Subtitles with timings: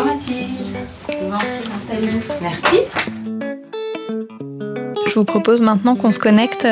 [0.00, 0.48] Bonjour Mathilde.
[1.08, 2.76] vous en prie, Merci.
[5.06, 6.66] Je vous propose maintenant qu'on se connecte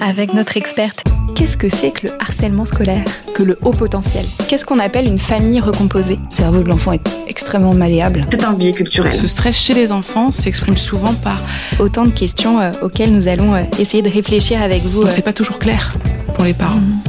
[0.00, 1.04] avec notre experte.
[1.36, 3.04] Qu'est-ce que c'est que le harcèlement scolaire?
[3.34, 6.16] Que le haut potentiel Qu'est-ce qu'on appelle une famille recomposée?
[6.16, 8.26] Le cerveau de l'enfant est extrêmement malléable.
[8.30, 9.12] C'est un biais culturel.
[9.12, 11.38] Ce stress chez les enfants s'exprime souvent par...
[11.78, 15.02] Autant de questions euh, auxquelles nous allons euh, essayer de réfléchir avec vous.
[15.02, 15.10] Euh.
[15.10, 15.94] C'est pas toujours clair
[16.34, 16.80] pour les parents.
[16.80, 17.02] Mmh.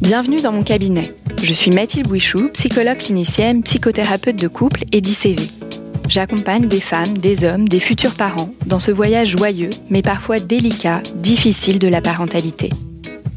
[0.00, 1.02] Bienvenue dans mon cabinet.
[1.40, 5.48] Je suis Mathilde Bouichou, psychologue clinicienne, psychothérapeute de couple et d'ICV.
[6.08, 11.00] J'accompagne des femmes, des hommes, des futurs parents dans ce voyage joyeux, mais parfois délicat,
[11.14, 12.70] difficile de la parentalité.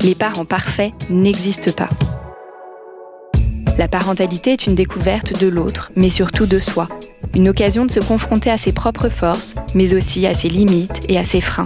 [0.01, 1.89] Les parents parfaits n'existent pas.
[3.77, 6.87] La parentalité est une découverte de l'autre, mais surtout de soi.
[7.35, 11.17] Une occasion de se confronter à ses propres forces, mais aussi à ses limites et
[11.17, 11.65] à ses freins.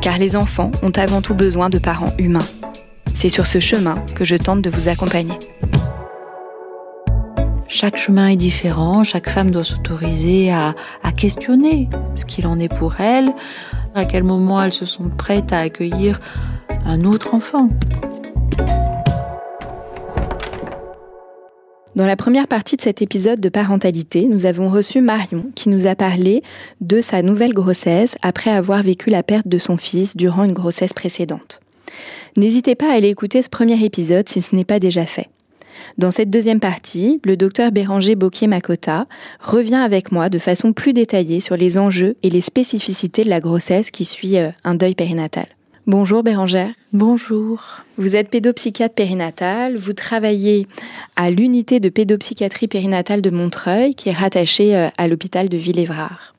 [0.00, 2.38] Car les enfants ont avant tout besoin de parents humains.
[3.14, 5.38] C'est sur ce chemin que je tente de vous accompagner.
[7.68, 10.74] Chaque chemin est différent, chaque femme doit s'autoriser à,
[11.16, 13.32] questionner ce qu'il en est pour elle,
[13.94, 16.20] à quel moment elles se sont prêtes à accueillir
[16.86, 17.70] un autre enfant.
[21.96, 25.86] Dans la première partie de cet épisode de parentalité, nous avons reçu Marion qui nous
[25.86, 26.42] a parlé
[26.80, 30.92] de sa nouvelle grossesse après avoir vécu la perte de son fils durant une grossesse
[30.92, 31.60] précédente.
[32.36, 35.28] N'hésitez pas à aller écouter ce premier épisode si ce n'est pas déjà fait.
[35.98, 39.06] Dans cette deuxième partie, le docteur Béranger Boquier-Makota
[39.40, 43.40] revient avec moi de façon plus détaillée sur les enjeux et les spécificités de la
[43.40, 45.46] grossesse qui suit euh, un deuil périnatal.
[45.86, 46.70] Bonjour Bérangère.
[46.94, 47.82] Bonjour.
[47.98, 50.66] Vous êtes pédopsychiatre périnatal, vous travaillez
[51.14, 56.33] à l'unité de pédopsychiatrie périnatale de Montreuil qui est rattachée euh, à l'hôpital de Villévrard.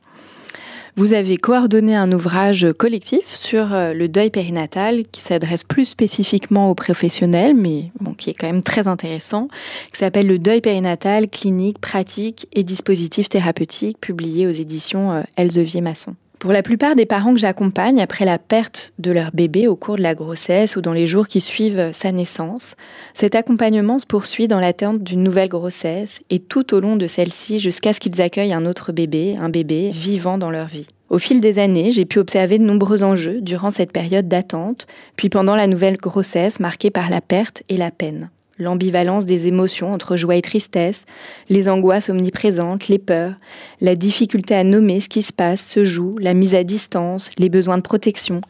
[0.97, 6.71] Vous avez coordonné un ouvrage collectif sur euh, le deuil périnatal qui s'adresse plus spécifiquement
[6.71, 9.49] aux professionnels, mais qui est quand même très intéressant,
[9.91, 16.15] qui s'appelle Le deuil périnatal, clinique, pratique et dispositif thérapeutique, publié aux éditions euh, Elsevier-Masson.
[16.39, 19.95] Pour la plupart des parents que j'accompagne après la perte de leur bébé au cours
[19.95, 22.75] de la grossesse ou dans les jours qui suivent sa naissance,
[23.13, 27.59] cet accompagnement se poursuit dans l'attente d'une nouvelle grossesse et tout au long de celle-ci
[27.59, 30.87] jusqu'à ce qu'ils accueillent un autre bébé, un bébé vivant dans leur vie.
[31.09, 35.29] Au fil des années, j'ai pu observer de nombreux enjeux durant cette période d'attente, puis
[35.29, 40.15] pendant la nouvelle grossesse marquée par la perte et la peine l'ambivalence des émotions entre
[40.15, 41.05] joie et tristesse,
[41.49, 43.33] les angoisses omniprésentes, les peurs,
[43.81, 47.49] la difficulté à nommer ce qui se passe, se joue, la mise à distance, les
[47.49, 48.41] besoins de protection,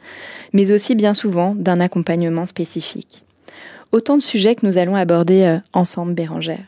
[0.54, 3.24] mais aussi bien souvent d'un accompagnement spécifique.
[3.92, 6.66] Autant de sujets que nous allons aborder euh, ensemble, Bérangère.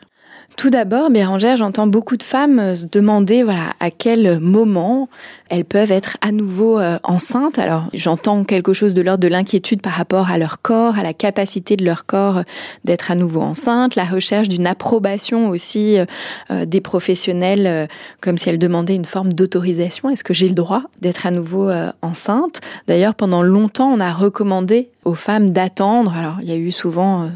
[0.56, 3.44] Tout d'abord, Bérangère, j'entends beaucoup de femmes se demander
[3.78, 5.08] à quel moment
[5.50, 7.58] elles peuvent être à nouveau euh, enceintes.
[7.58, 11.12] Alors, j'entends quelque chose de l'ordre de l'inquiétude par rapport à leur corps, à la
[11.12, 12.42] capacité de leur corps
[12.84, 16.04] d'être à nouveau enceinte, la recherche d'une approbation aussi euh,
[16.50, 17.88] euh, des professionnels,
[18.20, 20.10] comme si elles demandaient une forme d'autorisation.
[20.10, 21.70] Est-ce que j'ai le droit d'être à nouveau
[22.02, 22.60] enceinte?
[22.86, 26.16] D'ailleurs, pendant longtemps, on a recommandé aux femmes d'attendre.
[26.16, 27.28] Alors, il y a eu souvent euh,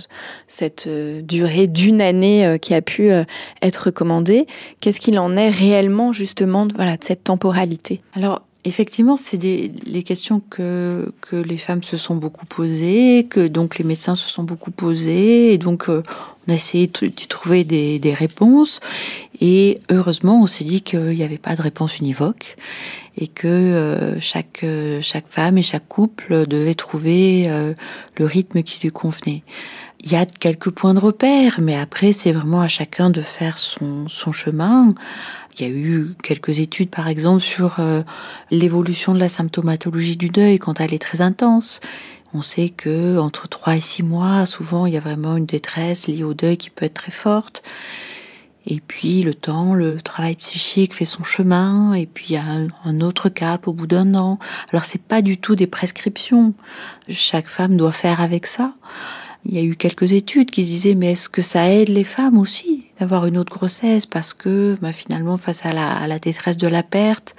[0.46, 3.10] cette euh, durée d'une année euh, qui a pu
[3.62, 4.46] être recommandée.
[4.80, 8.01] Qu'est-ce qu'il en est réellement, justement, de cette temporalité?
[8.14, 13.76] Alors, Effectivement, c'est les questions que, que les femmes se sont beaucoup posées, que donc
[13.76, 16.02] les médecins se sont beaucoup posées, et donc on
[16.48, 18.78] a essayé d'y trouver des, des, réponses.
[19.40, 22.56] Et heureusement, on s'est dit qu'il n'y avait pas de réponse univoque
[23.16, 27.74] et que euh, chaque, euh, chaque femme et chaque couple devait trouver euh,
[28.16, 29.42] le rythme qui lui convenait.
[30.04, 33.58] Il y a quelques points de repère, mais après, c'est vraiment à chacun de faire
[33.58, 34.94] son, son chemin.
[35.58, 37.76] Il y a eu quelques études, par exemple, sur
[38.50, 41.80] l'évolution de la symptomatologie du deuil quand elle est très intense.
[42.34, 46.08] On sait que entre 3 et 6 mois, souvent, il y a vraiment une détresse
[46.08, 47.62] liée au deuil qui peut être très forte.
[48.64, 52.44] Et puis le temps, le travail psychique fait son chemin, et puis il y a
[52.84, 54.38] un, autre cap au bout d'un an.
[54.72, 56.54] Alors c'est pas du tout des prescriptions.
[57.08, 58.74] Chaque femme doit faire avec ça.
[59.44, 62.38] Il y a eu quelques études qui disaient mais est-ce que ça aide les femmes
[62.38, 66.56] aussi d'avoir une autre grossesse parce que bah, finalement face à la, à la, détresse
[66.58, 67.34] de la perte,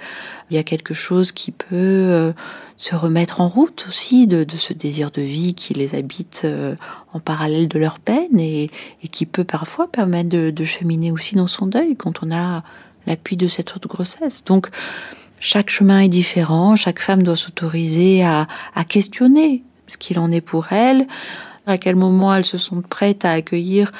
[0.50, 2.32] il y a quelque chose qui peut euh,
[2.76, 6.74] se remettre en route aussi de, ce désir de vie qui les habite euh,
[7.14, 8.70] en parallèle de leur peine et,
[9.10, 12.62] qui peut parfois permettre de, cheminer aussi dans son deuil quand on a
[13.06, 14.44] l'appui de cette autre grossesse.
[14.44, 14.68] Donc,
[15.40, 20.40] chaque chemin est différent, chaque femme doit s'autoriser à, à questionner ce qu'il en est
[20.40, 21.06] pour elle,
[21.66, 23.92] à quel moment elles se sentent prêtes à accueillir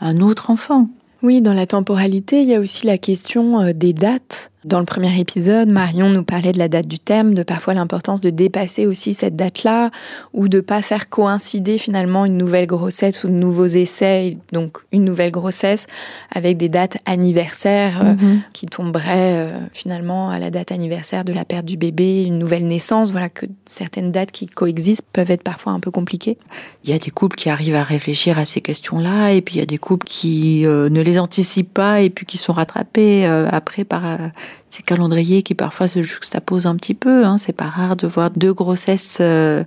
[0.00, 0.88] un autre enfant.
[1.22, 4.52] Oui, dans la temporalité, il y a aussi la question euh, des dates.
[4.64, 8.20] Dans le premier épisode, Marion nous parlait de la date du terme, de parfois l'importance
[8.20, 9.92] de dépasser aussi cette date-là,
[10.34, 15.04] ou de pas faire coïncider finalement une nouvelle grossesse ou de nouveaux essais, donc une
[15.04, 15.86] nouvelle grossesse,
[16.32, 18.40] avec des dates anniversaires euh, mhm.
[18.52, 22.66] qui tomberaient euh, finalement à la date anniversaire de la perte du bébé, une nouvelle
[22.66, 23.12] naissance.
[23.12, 26.36] Voilà que certaines dates qui coexistent peuvent être parfois un peu compliquées.
[26.82, 29.58] Il y a des couples qui arrivent à réfléchir à ces questions-là, et puis il
[29.58, 33.24] y a des couples qui euh, ne les anticipent pas et puis qui sont rattrapés
[33.24, 34.02] après par
[34.70, 37.24] ces calendriers qui parfois se juxtaposent un petit peu.
[37.24, 37.38] Hein.
[37.38, 39.64] C'est pas rare de voir deux grossesses euh,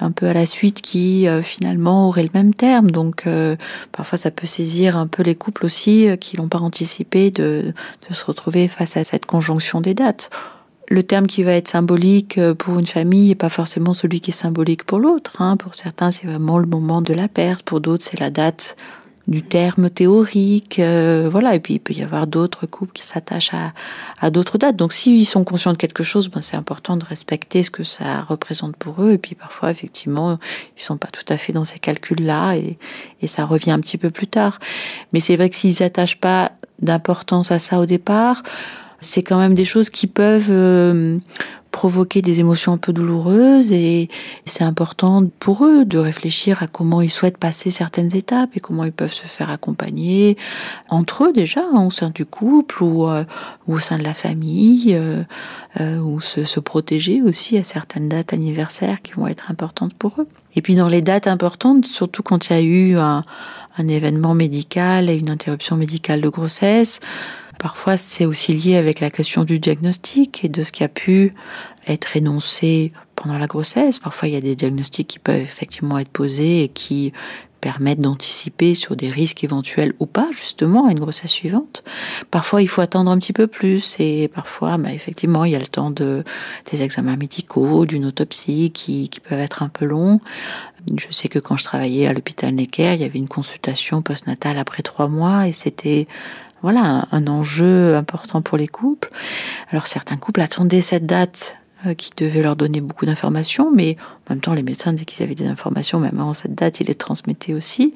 [0.00, 2.90] un peu à la suite qui euh, finalement auraient le même terme.
[2.90, 3.56] Donc euh,
[3.92, 7.74] parfois ça peut saisir un peu les couples aussi qui n'ont pas anticipé de,
[8.08, 10.30] de, se retrouver face à cette conjonction des dates.
[10.90, 14.34] Le terme qui va être symbolique pour une famille n'est pas forcément celui qui est
[14.34, 15.42] symbolique pour l'autre.
[15.42, 15.58] Hein.
[15.58, 17.62] Pour certains, c'est vraiment le moment de la perte.
[17.62, 18.74] Pour d'autres, c'est la date
[19.28, 21.54] du terme théorique, euh, voilà.
[21.54, 23.72] Et puis il peut y avoir d'autres couples qui s'attachent à,
[24.20, 24.76] à d'autres dates.
[24.76, 28.22] Donc s'ils sont conscients de quelque chose, ben, c'est important de respecter ce que ça
[28.22, 29.12] représente pour eux.
[29.12, 30.38] Et puis parfois, effectivement,
[30.76, 32.78] ils sont pas tout à fait dans ces calculs-là et,
[33.20, 34.58] et ça revient un petit peu plus tard.
[35.12, 38.42] Mais c'est vrai que s'ils n'attachent pas d'importance à ça au départ,
[39.00, 41.18] c'est quand même des choses qui peuvent euh,
[41.70, 44.08] provoquer des émotions un peu douloureuses et
[44.44, 48.84] c'est important pour eux de réfléchir à comment ils souhaitent passer certaines étapes et comment
[48.84, 50.36] ils peuvent se faire accompagner
[50.88, 53.24] entre eux déjà hein, au sein du couple ou, euh,
[53.66, 55.22] au sein de la famille euh,
[55.80, 60.26] euh, ou se, protéger aussi à certaines dates anniversaires qui vont être importantes pour eux.
[60.56, 63.22] Et puis dans les dates importantes, surtout quand il y a eu un
[63.78, 67.00] événement médical et une interruption médicale de grossesse,
[67.58, 71.34] Parfois, c'est aussi lié avec la question du diagnostic et de ce qui a pu
[71.88, 73.98] être énoncé pendant la grossesse.
[73.98, 77.12] Parfois, il y a des diagnostics qui peuvent effectivement être posés et qui
[77.60, 81.82] permettent d'anticiper sur des risques éventuels ou pas, justement, à une grossesse suivante.
[82.30, 85.58] Parfois, il faut attendre un petit peu plus et parfois, bah, effectivement, il y a
[85.58, 86.22] le temps de,
[86.70, 90.20] des examens médicaux, d'une autopsie qui, qui peuvent être un peu longs.
[90.96, 94.58] Je sais que quand je travaillais à l'hôpital Necker, il y avait une consultation postnatale
[94.58, 96.06] après trois mois et c'était
[96.62, 99.10] voilà un, enjeu important pour les couples.
[99.70, 101.56] Alors certains couples attendaient cette date
[101.86, 103.96] euh, qui devait leur donner beaucoup d'informations, mais
[104.28, 106.88] en même temps, les médecins, dès qu'ils avaient des informations, même avant cette date, ils
[106.88, 107.94] les transmettaient aussi.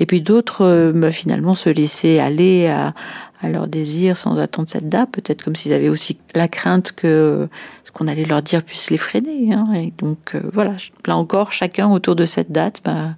[0.00, 2.94] Et puis d'autres, euh, bah, finalement, se laissaient aller à,
[3.42, 7.48] à leur désir sans attendre cette date, peut-être comme s'ils avaient aussi la crainte que
[7.84, 9.52] ce qu'on allait leur dire puisse les freiner.
[9.52, 9.66] Hein.
[9.74, 10.74] Et donc euh, voilà,
[11.06, 13.14] là encore, chacun autour de cette date bah,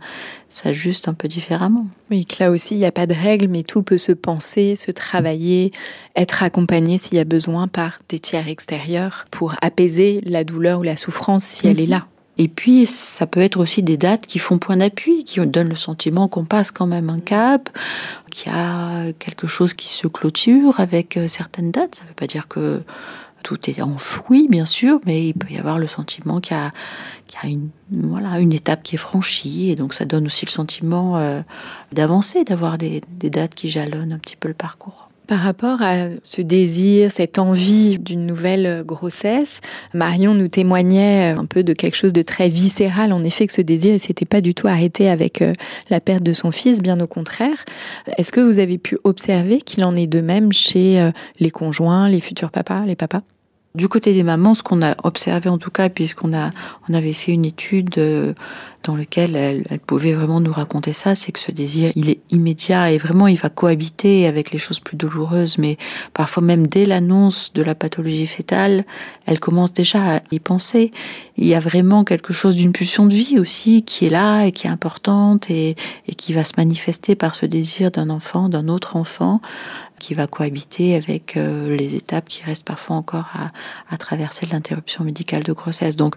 [0.48, 1.86] s'ajuste un peu différemment.
[2.10, 4.76] Oui, que là aussi, il n'y a pas de règle, mais tout peut se penser,
[4.76, 5.72] se travailler,
[6.16, 10.82] être accompagné s'il y a besoin par des tiers extérieurs pour apaiser la douleur ou
[10.82, 12.06] la souffrance si elle est là.
[12.38, 15.76] Et puis, ça peut être aussi des dates qui font point d'appui, qui donnent le
[15.76, 17.70] sentiment qu'on passe quand même un cap,
[18.31, 21.94] qu'il y a quelque chose qui se clôture avec euh, certaines dates.
[21.96, 22.82] Ça ne veut pas dire que
[23.44, 27.46] tout est enfoui, bien sûr, mais il peut y avoir le sentiment qu'il y a,
[27.46, 29.70] une, voilà, une étape qui est franchie.
[29.70, 31.40] Et donc, ça donne aussi le sentiment euh,
[31.92, 35.08] d'avancer, d'avoir des dates qui jalonnent un petit peu le parcours.
[35.26, 39.60] Par rapport à ce désir, cette envie d'une nouvelle grossesse,
[39.94, 43.10] Marion nous témoignait un peu de quelque chose de très viscéral.
[43.10, 45.54] En effet, que ce désir ne s'était pas du tout arrêté avec euh,
[45.88, 47.64] la perte de son fils, bien au contraire.
[48.19, 52.08] Est-ce que vous avez pu observer qu'il en est de même chez euh, les conjoints,
[52.10, 53.22] les futurs papas, les papas?
[53.74, 56.50] Du côté des mamans, ce qu'on a observé en tout cas, puisqu'on a,
[56.88, 58.32] on avait fait une étude euh,
[58.84, 62.20] dans laquelle elle, elle, pouvait vraiment nous raconter ça, c'est que ce désir, il est
[62.31, 65.76] immédiat et vraiment il va cohabiter avec les choses plus douloureuses, mais
[66.12, 68.84] parfois même dès l'annonce de la pathologie fétale,
[69.26, 70.93] elle commence déjà à y penser.
[71.36, 74.52] Il y a vraiment quelque chose d'une pulsion de vie aussi qui est là et
[74.52, 75.74] qui est importante et,
[76.06, 79.40] et qui va se manifester par ce désir d'un enfant, d'un autre enfant
[79.98, 83.51] qui va cohabiter avec euh, les étapes qui restent parfois encore à,
[83.93, 85.96] à traverser l'interruption médicale de grossesse.
[85.96, 86.17] Donc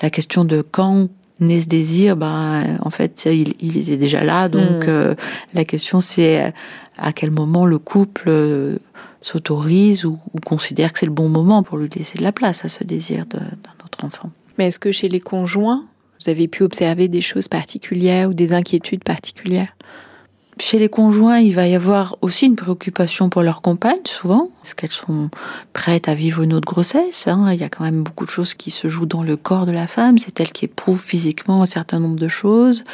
[0.00, 1.08] la question de quand
[1.40, 4.48] naît ce désir, ben, en fait, il, il est déjà là.
[4.48, 4.88] Donc mm.
[4.88, 5.14] euh,
[5.54, 6.52] la question c'est
[6.98, 8.78] à quel moment le couple euh,
[9.20, 12.64] s'autorise ou, ou, considère que c'est le bon moment pour lui laisser de la place
[12.64, 14.30] à ce désir d'un autre enfant.
[14.58, 15.84] Mais est-ce que chez les conjoints,
[16.20, 19.74] vous avez pu observer des choses particulières ou des inquiétudes particulières?
[20.60, 24.50] Chez les conjoints, il va y avoir aussi une préoccupation pour leur compagne, souvent.
[24.64, 25.30] Est-ce qu'elles sont
[25.72, 27.52] prêtes à vivre une autre grossesse hein?
[27.52, 29.72] Il y a quand même beaucoup de choses qui se jouent dans le corps de
[29.72, 30.18] la femme.
[30.18, 32.84] C'est elle qui éprouve physiquement un certain nombre de choses.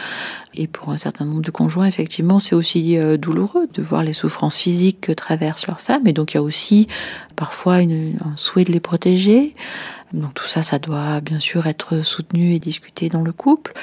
[0.61, 4.13] Et pour un certain nombre de conjoints, effectivement, c'est aussi euh, douloureux de voir les
[4.13, 6.07] souffrances physiques que traverse leur femme.
[6.09, 6.89] Et donc, il y a aussi
[7.37, 9.55] parfois un souhait de les protéger.
[10.13, 13.75] Donc tout ça, ça doit bien sûr être soutenu et discuté dans le couple,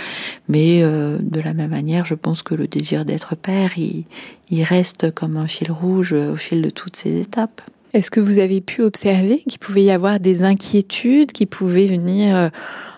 [0.49, 4.05] mais euh, de la même manière, je pense que le désir d'être père, il,
[4.49, 7.61] il reste comme un fil rouge au fil de toutes ces étapes.
[7.93, 12.35] Est-ce que vous avez pu observer qu'il pouvait y avoir des inquiétudes qui pouvaient venir,
[12.35, 12.49] euh,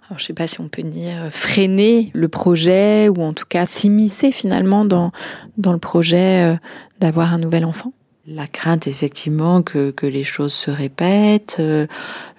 [0.10, 3.34] alors je ne sais pas si on peut dire, euh, freiner le projet ou en
[3.34, 5.12] tout cas s'immiscer finalement dans,
[5.58, 6.58] dans le projet euh,
[7.00, 7.92] d'avoir un nouvel enfant.
[8.26, 11.88] La crainte effectivement que, que, les choses se répètent euh,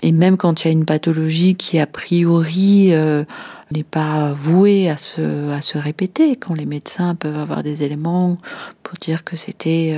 [0.03, 2.93] et même quand il y a une pathologie qui a priori
[3.71, 8.39] n'est pas vouée à se, à se répéter, quand les médecins peuvent avoir des éléments
[8.83, 9.95] pour dire que c'était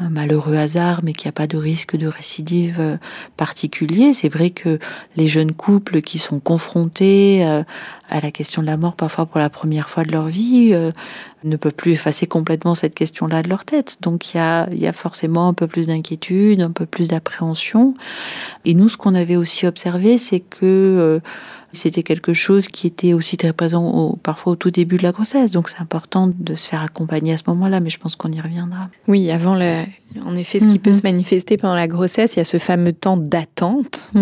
[0.00, 2.96] un malheureux hasard, mais qu'il n'y a pas de risque de récidive euh,
[3.36, 4.12] particulier.
[4.12, 4.78] C'est vrai que
[5.16, 7.62] les jeunes couples qui sont confrontés euh,
[8.10, 10.92] à la question de la mort, parfois pour la première fois de leur vie, euh,
[11.42, 13.98] ne peuvent plus effacer complètement cette question-là de leur tête.
[14.02, 17.08] Donc il y a, il y a forcément un peu plus d'inquiétude, un peu plus
[17.08, 17.94] d'appréhension.
[18.66, 21.20] Et nous, ce qu'on avait aussi observé, c'est que
[21.72, 25.12] c'était quelque chose qui était aussi très présent au, parfois au tout début de la
[25.12, 25.50] grossesse.
[25.50, 28.40] Donc c'est important de se faire accompagner à ce moment-là, mais je pense qu'on y
[28.40, 28.88] reviendra.
[29.06, 29.84] Oui, avant le,
[30.24, 32.92] en effet, ce qui peut se manifester pendant la grossesse, il y a ce fameux
[32.92, 34.12] temps d'attente.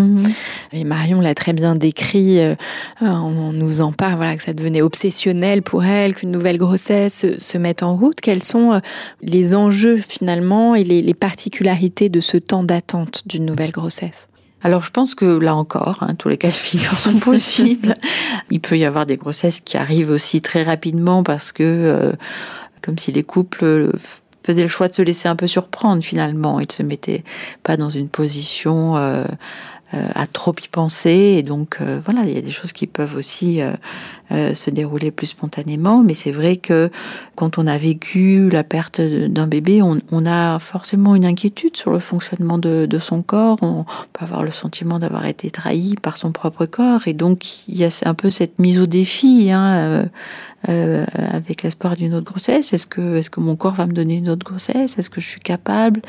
[0.73, 2.41] Et Marion l'a très bien décrit.
[2.41, 2.57] Euh,
[3.01, 7.59] on nous en parle, voilà, que ça devenait obsessionnel pour elle, qu'une nouvelle grossesse se
[7.59, 8.21] mette en route.
[8.21, 8.81] Quels sont euh,
[9.23, 14.29] les enjeux finalement et les, les particularités de ce temps d'attente d'une nouvelle grossesse?
[14.63, 17.95] Alors je pense que là encore, hein, tous les cas de figure sont possibles.
[18.51, 22.13] Il peut y avoir des grossesses qui arrivent aussi très rapidement parce que, euh,
[22.83, 23.93] comme si les couples
[24.47, 27.25] faisaient le choix de se laisser un peu surprendre finalement et de se mettaient
[27.65, 29.25] pas dans une position euh, euh,
[29.93, 31.37] à trop y penser.
[31.39, 35.11] Et donc euh, voilà, il y a des choses qui peuvent aussi euh, se dérouler
[35.11, 36.03] plus spontanément.
[36.03, 36.91] Mais c'est vrai que
[37.35, 41.93] quand on a vécu la perte d'un bébé, on, on, a forcément une inquiétude sur
[41.93, 43.59] le fonctionnement de, de, son corps.
[43.63, 47.07] On peut avoir le sentiment d'avoir été trahi par son propre corps.
[47.07, 49.51] Et donc il y a un peu cette mise au défi.
[49.53, 50.09] Hein,
[50.69, 52.73] euh, avec l'espoir d'une autre grossesse.
[52.73, 54.99] Est-ce que, mon corps va me donner une autre grossesse?
[54.99, 56.01] Est-ce que je suis capable?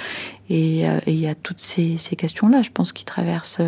[0.49, 3.61] Et, il y a toutes ces, questions-là, je pense, qui traversent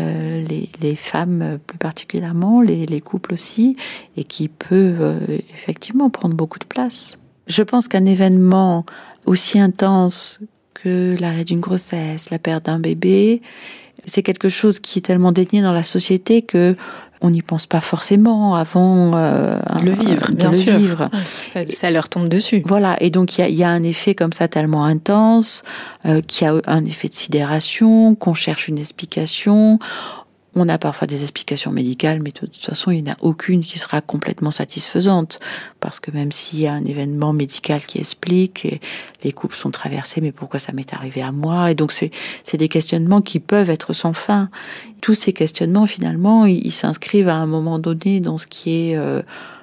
[0.00, 0.46] euh,
[0.80, 3.76] les, femmes plus particulièrement, les, les, couples aussi,
[4.16, 5.18] et qui euh,
[5.54, 7.16] effectivement prendre beaucoup de place.
[7.46, 8.84] Je pense qu'un événement
[9.26, 10.40] aussi intense
[10.74, 13.42] que l'arrêt d'une grossesse, la perte d'un bébé,
[14.04, 16.76] c'est quelque chose qui est tellement dénié dans la société que
[17.20, 20.76] on n'y pense pas forcément avant euh, le vivre, bien le sûr.
[20.76, 21.08] Vivre.
[21.26, 22.62] Ça, ça, leur tombe dessus.
[22.64, 25.62] Voilà, et donc il y a, y a, un effet comme ça tellement intense,
[26.06, 29.78] euh, qui a un effet de sidération, qu'on cherche une explication.
[30.56, 33.62] On a parfois des explications médicales, mais de toute façon, il n'y en a aucune
[33.62, 35.38] qui sera complètement satisfaisante.
[35.78, 38.80] Parce que même s'il y a un événement médical qui explique,
[39.22, 41.70] les couples sont traversés, mais pourquoi ça m'est arrivé à moi?
[41.70, 44.50] Et donc, c'est des questionnements qui peuvent être sans fin.
[45.00, 48.96] Tous ces questionnements, finalement, ils s'inscrivent à un moment donné dans ce qui est...
[48.96, 49.22] Euh,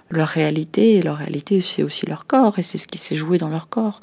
[0.10, 3.38] leur réalité, et leur réalité, c'est aussi leur corps, et c'est ce qui s'est joué
[3.38, 4.00] dans leur corps.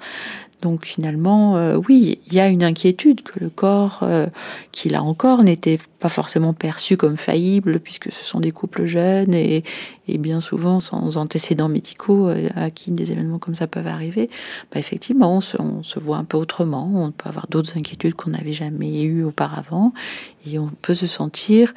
[0.64, 4.28] Donc finalement, euh, oui, il y a une inquiétude que le corps, euh,
[4.72, 9.34] qui là encore n'était pas forcément perçu comme faillible, puisque ce sont des couples jeunes
[9.34, 9.62] et,
[10.08, 14.30] et bien souvent sans antécédents médicaux euh, à qui des événements comme ça peuvent arriver.
[14.72, 18.54] Bah, effectivement, on se voit un peu autrement, on peut avoir d'autres inquiétudes qu'on n'avait
[18.54, 19.92] jamais eues auparavant,
[20.46, 21.74] et on peut se sentir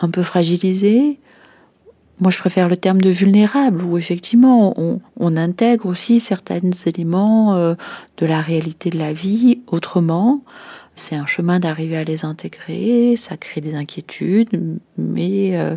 [0.00, 1.20] un peu fragilisé,
[2.20, 7.74] moi, je préfère le terme de vulnérable, où effectivement, on, intègre aussi certains éléments euh,
[8.18, 10.42] de la réalité de la vie autrement.
[10.96, 15.76] C'est un chemin d'arriver à les intégrer, ça crée des inquiétudes, mais euh,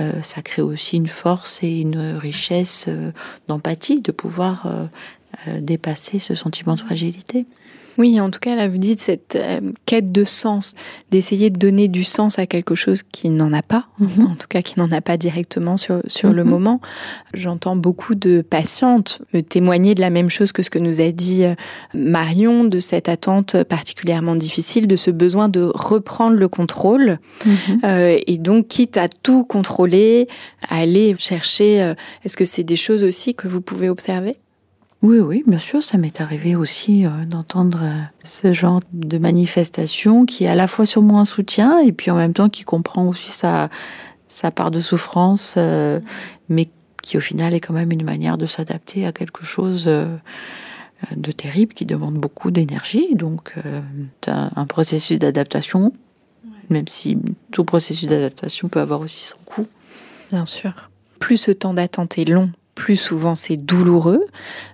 [0.00, 2.88] euh, ça crée aussi une force et une richesse
[3.46, 4.66] d'empathie, de pouvoir
[5.58, 7.46] dépasser ce sentiment de fragilité.
[7.98, 10.74] Oui, en tout cas, là, vous dites cette euh, quête de sens,
[11.10, 14.24] d'essayer de donner du sens à quelque chose qui n'en a pas, mm -hmm.
[14.26, 16.36] en tout cas qui n'en a pas directement sur, sur mm -hmm.
[16.36, 16.80] le moment.
[17.34, 21.10] J'entends beaucoup de patientes me témoigner de la même chose que ce que nous a
[21.10, 21.54] dit euh,
[21.94, 27.18] Marion, de cette attente particulièrement difficile, de ce besoin de reprendre le contrôle.
[27.44, 27.78] Mm -hmm.
[27.84, 30.28] euh, et donc, quitte à tout contrôler,
[30.68, 34.36] à aller chercher, euh, est-ce que c'est des choses aussi que vous pouvez observer?
[35.00, 40.26] Oui, oui, bien sûr, ça m'est arrivé aussi euh, d'entendre euh, ce genre de manifestation
[40.26, 42.64] qui est à la fois sur moi un soutien et puis en même temps qui
[42.64, 43.68] comprend aussi sa,
[44.26, 46.00] sa part de souffrance, euh,
[46.48, 46.68] mais
[47.00, 51.72] qui au final est quand même une manière de s'adapter à quelque chose de terrible
[51.72, 53.14] qui demande beaucoup d'énergie.
[53.14, 53.54] Donc,
[54.26, 55.94] un, un processus d'adaptation,
[56.68, 57.16] même si
[57.50, 59.66] tout processus d'adaptation peut avoir aussi son coût.
[60.30, 60.90] Bien sûr.
[61.18, 64.24] Plus ce temps d'attente est long, plus souvent c'est douloureux.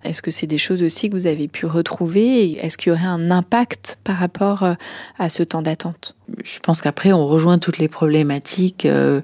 [0.04, 3.06] Est-ce que c'est des choses aussi que vous avez pu retrouver Est-ce qu'il y aurait
[3.06, 4.74] un impact par rapport euh,
[5.18, 6.14] à ce temps d'attente?
[6.44, 9.22] Je pense qu'après, on rejoint toutes les problématiques euh,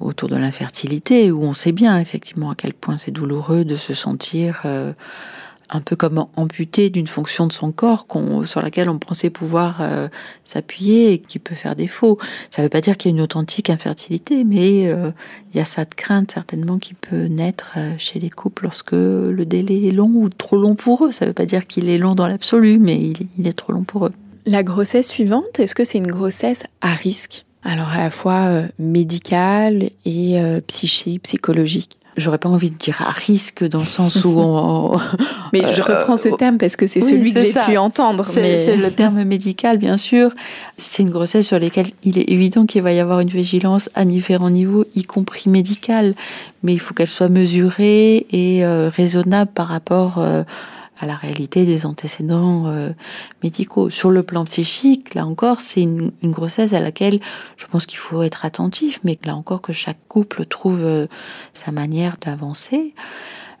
[0.00, 3.92] autour de l'infertilité, où on sait bien effectivement à quel point c'est douloureux de se
[3.92, 4.62] sentir...
[5.70, 8.06] Un peu comme amputé d'une fonction de son corps
[8.44, 10.08] sur laquelle on pensait pouvoir euh,
[10.44, 12.18] s'appuyer et qui peut faire défaut.
[12.50, 15.10] Ça ne veut pas dire qu'il y a une authentique infertilité, mais euh,
[15.52, 19.44] il y a cette crainte certainement qui peut naître euh, chez les couples lorsque le
[19.44, 21.12] délai est long ou trop long pour eux.
[21.12, 23.72] Ça ne veut pas dire qu'il est long dans l'absolu, mais il, il est trop
[23.72, 24.12] long pour eux.
[24.46, 27.46] La grossesse suivante, est-ce que c'est une grossesse à risque?
[27.62, 33.64] Alors à la fois médicale et psychique, psychologique j'aurais pas envie de dire à risque
[33.64, 34.98] dans le sens où on...
[35.52, 38.24] mais je reprends ce terme parce que c'est celui que j'ai pu entendre.
[38.24, 40.30] C'est le terme médical, bien sûr.
[40.76, 44.04] C'est une grossesse sur laquelle il est évident qu'il va y avoir une vigilance à
[44.04, 46.14] différents niveaux, y compris médicale.
[46.62, 50.44] Mais il faut qu'elle soit mesurée et euh, raisonnable par rapport euh,
[50.98, 52.92] à la réalité des antécédents euh,
[53.42, 53.90] médicaux.
[53.90, 57.20] Sur le plan psychique, là encore, c'est une, grossesse à laquelle
[57.56, 61.06] je pense qu'il faut être attentif, mais là encore que chaque couple trouve euh,
[61.52, 62.94] sa manière d'avancer.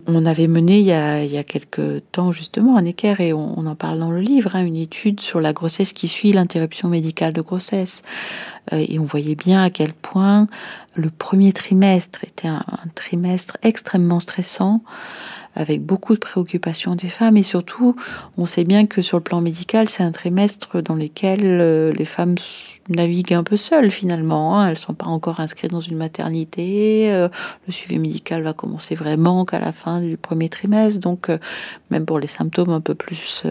[0.06, 3.98] On avait mené il y, a, quelques temps justement un équerre et on, en parle
[3.98, 8.02] dans le livre, hein, une étude sur la grossesse qui suit l'interruption médicale de grossesse.
[8.72, 10.46] Euh, et on voyait bien à quel point
[10.94, 12.64] le premier trimestre était un
[12.94, 14.82] trimestre extrêmement stressant
[15.54, 17.36] avec beaucoup de préoccupations des femmes.
[17.36, 17.96] Et surtout,
[18.36, 22.04] on sait bien que sur le plan médical, c'est un trimestre dans lequel euh, les
[22.04, 22.36] femmes
[22.88, 24.58] naviguent un peu seules finalement.
[24.58, 24.68] Hein.
[24.68, 27.12] Elles sont pas encore inscrites dans une maternité.
[27.12, 27.28] Euh,
[27.66, 31.00] le suivi médical va commencer vraiment qu'à la fin du premier trimestre.
[31.00, 31.38] Donc, euh,
[31.90, 33.42] même pour les symptômes un peu plus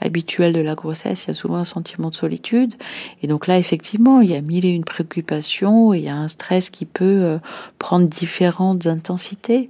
[0.00, 2.74] habituels de la grossesse, il y a souvent un sentiment de solitude.
[3.22, 6.28] Et donc là, effectivement, il y a mille et une préoccupations il y a un
[6.28, 7.38] stress qui peut
[7.78, 9.68] prendre différentes intensités.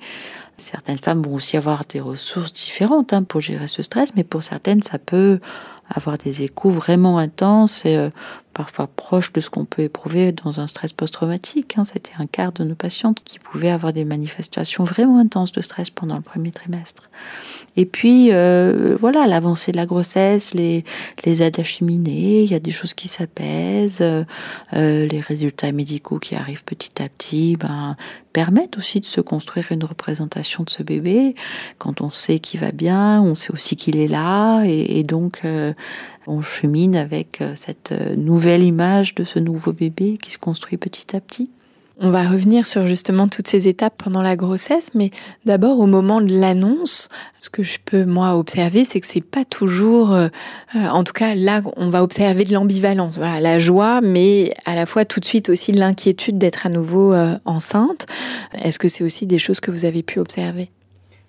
[0.57, 4.43] Certaines femmes vont aussi avoir des ressources différentes hein, pour gérer ce stress, mais pour
[4.43, 5.41] certaines, ça peut
[5.89, 8.11] avoir des échos vraiment intenses euh,
[8.53, 11.75] parfois proches de ce qu'on peut éprouver dans un stress post-traumatique.
[11.77, 11.85] Hein.
[11.85, 15.91] C'était un quart de nos patientes qui pouvaient avoir des manifestations vraiment intenses de stress
[15.91, 17.11] pendant le premier trimestre.
[17.77, 20.85] Et puis, euh, voilà, l'avancée de la grossesse, les,
[21.25, 24.25] les aides acheminées, il y a des choses qui s'apaisent, euh,
[24.73, 27.97] les résultats médicaux qui arrivent petit à petit, ben,
[28.33, 31.35] permettent aussi de se construire une représentation de ce bébé.
[31.79, 35.73] Quand on sait qu'il va bien, on sait aussi qu'il est là, et, donc euh,
[36.27, 40.77] on chemine avec euh, cette euh, nouvelle image de ce nouveau bébé qui se construit
[40.77, 41.51] petit à petit.
[42.01, 45.11] On va revenir sur justement toutes ces étapes pendant la grossesse, mais
[45.45, 47.09] d'abord au moment de l'annonce,
[47.39, 50.29] ce que je peux moi observer, c'est que c'est pas toujours, euh,
[50.75, 54.87] en tout cas là, on va observer de l'ambivalence, voilà, la joie, mais à la
[54.87, 58.07] fois tout de suite aussi l'inquiétude d'être à nouveau enceinte.
[58.55, 60.71] Est-ce que c'est aussi des choses que vous avez pu observer?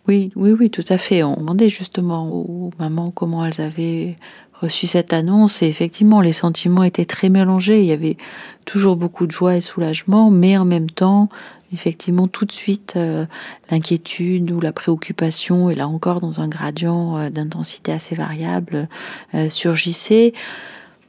[0.08, 1.24] Oui, oui, oui, tout à fait.
[1.24, 4.18] On demandait justement aux mamans comment elles avaient
[4.62, 7.82] reçu cette annonce et effectivement les sentiments étaient très mélangés.
[7.82, 8.18] Il y avait
[8.66, 11.30] toujours beaucoup de joie et soulagement, mais en même temps,
[11.74, 13.26] effectivement, tout de suite, euh,
[13.70, 18.88] l'inquiétude ou la préoccupation, et là encore dans un gradient euh, d'intensité assez variable,
[19.34, 20.34] euh, surgissait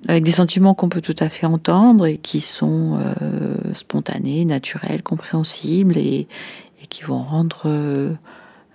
[0.09, 2.99] avec des sentiments qu'on peut tout à fait entendre et qui sont
[3.73, 6.29] spontanés, naturels, compréhensibles et,
[6.91, 7.63] qui vont rendre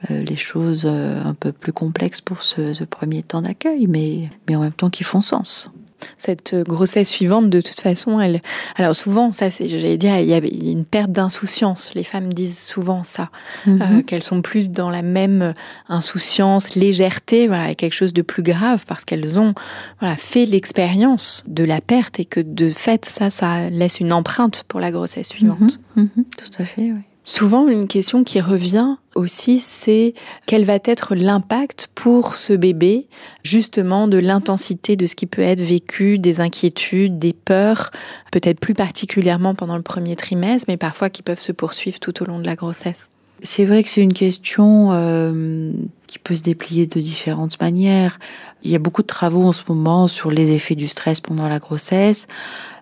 [0.08, 4.62] les choses euh, un peu plus complexes pour ce, premier temps d'accueil, mais, mais en
[4.62, 5.70] même temps qui font sens
[6.18, 8.42] cette grossesse suivante, de toute façon, elle.
[8.78, 10.38] Alors souvent, ça, c'est, j'allais dire, il y a
[10.72, 11.94] une perte d'insouciance.
[11.94, 13.30] Les femmes disent souvent ça,
[13.66, 13.82] mhm.
[13.82, 15.54] euh, qu'elles sont plus dans la même
[15.90, 19.54] insouciance, légèreté, voilà, quelque chose de plus grave parce qu'elles ont,
[20.00, 24.64] voilà, fait l'expérience de la perte et que de fait, ça, ça laisse une empreinte
[24.70, 25.80] pour la grossesse suivante.
[25.98, 26.10] Mhm.
[26.16, 26.26] Mhm.
[26.38, 27.09] Tout à fait, oui.
[27.32, 30.16] Souvent, une question qui revient aussi, c'est
[30.48, 33.08] quel va être l'impact pour ce bébé,
[33.44, 37.92] justement, de l'intensité de ce qui peut être vécu, des inquiétudes, des peurs,
[38.32, 42.26] peut-être plus particulièrement pendant le premier trimestre, mais parfois qui peuvent se poursuivre tout au
[42.26, 43.12] long de la grossesse?
[43.44, 45.72] C'est vrai que c'est une question euh,
[46.08, 48.18] qui peut se déplier de différentes manières.
[48.64, 51.48] Il y a beaucoup de travaux en ce moment sur les effets du stress pendant
[51.48, 52.26] la grossesse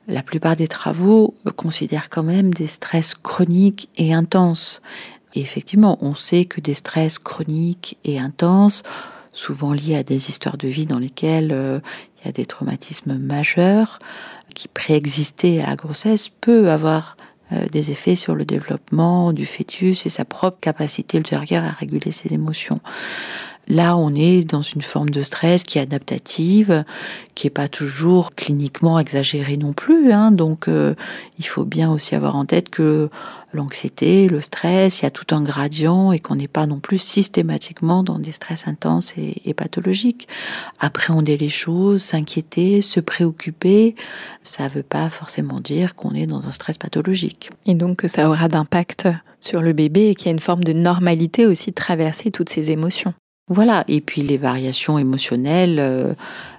[0.08, 4.82] la plupart des travaux considèrent quand même des stress chroniques et intenses.
[5.34, 8.84] Et effectivement, on sait que des stress chroniques et intenses,
[9.34, 11.80] souvent liés à des histoires de vie dans lesquelles euh,
[12.20, 14.00] il y a des traumatismes majeurs
[14.56, 17.18] qui préexistaient à la grossesse, peut avoir
[17.52, 22.12] euh, des effets sur le développement du fœtus et sa propre capacité ultérieure à réguler
[22.12, 22.80] ses émotions.
[23.68, 26.86] Là, on est dans une forme de stress qui est adaptative,
[27.36, 30.14] qui est pas toujours cliniquement exagérée non plus.
[30.14, 30.32] Hein.
[30.32, 30.96] Donc, euh,
[31.38, 33.10] il faut bien aussi avoir en tête que
[33.52, 36.98] l'anxiété, le stress, il y a tout un gradient et qu'on n'est pas non plus
[36.98, 40.28] systématiquement dans des stress intenses et, pathologiques.
[40.80, 43.96] Appréhender les choses, s'inquiéter, se préoccuper,
[44.44, 47.50] ça ne veut pas forcément dire qu'on est dans un stress pathologique.
[47.66, 49.08] Et donc que ça aura d'impact
[49.40, 52.50] sur le bébé et qu'il y a une forme de normalité aussi de traverser toutes
[52.50, 53.14] ces émotions.
[53.50, 56.14] Voilà, et puis les variations émotionnelles, euh,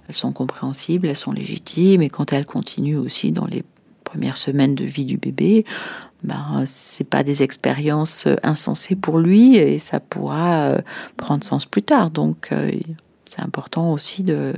[0.09, 3.63] elles sont compréhensibles, elles sont légitimes, et quand elles continuent aussi dans les
[4.05, 5.67] premières semaines de vie du bébé,
[6.25, 10.81] ben c'est pas des expériences insensées pour lui et ça pourra euh,
[11.17, 12.11] prendre sens plus tard.
[12.11, 12.73] Donc euh,
[13.27, 14.55] c'est important aussi de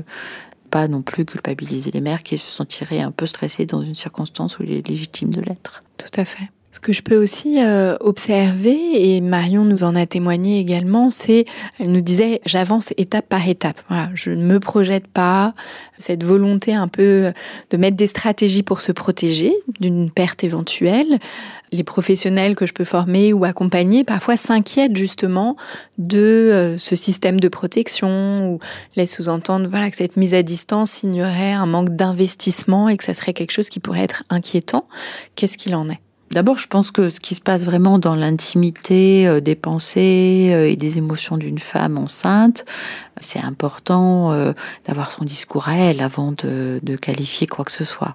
[0.70, 4.58] pas non plus culpabiliser les mères qui se sentiraient un peu stressées dans une circonstance
[4.58, 5.82] où il est légitime de l'être.
[5.98, 6.48] Tout à fait.
[6.72, 8.78] Ce que je peux aussi euh, observer,
[9.16, 11.44] et Marion nous en a témoigné également, c'est,
[11.80, 13.82] elle nous disait, j'avance étape par étape.
[13.88, 15.52] Voilà, je ne me projette pas.
[15.98, 17.32] Cette volonté un peu
[17.70, 21.18] de mettre des stratégies pour se protéger d'une perte éventuelle.
[21.72, 25.56] Les professionnels que je peux former ou accompagner parfois s'inquiètent justement
[25.98, 28.58] de euh, ce système de protection ou
[28.94, 33.14] laissent sous-entendre voilà, que cette mise à distance signerait un manque d'investissement et que ça
[33.14, 34.86] serait quelque chose qui pourrait être inquiétant.
[35.34, 36.00] Qu'est-ce qu'il en est?
[36.32, 40.70] D'abord, je pense que ce qui se passe vraiment dans l'intimité euh, des pensées euh,
[40.70, 42.64] et des émotions d'une femme enceinte,
[43.20, 44.52] c'est important euh,
[44.86, 48.14] d'avoir son discours à elle avant de, de qualifier quoi que ce soit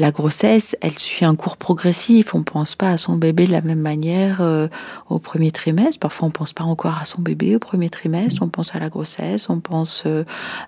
[0.00, 2.34] la grossesse, elle suit un cours progressif.
[2.34, 4.68] On pense pas à son bébé de la même manière euh,
[5.08, 6.00] au premier trimestre.
[6.00, 8.42] Parfois, on pense pas encore à son bébé au premier trimestre.
[8.42, 10.24] On pense à la grossesse, on pense euh,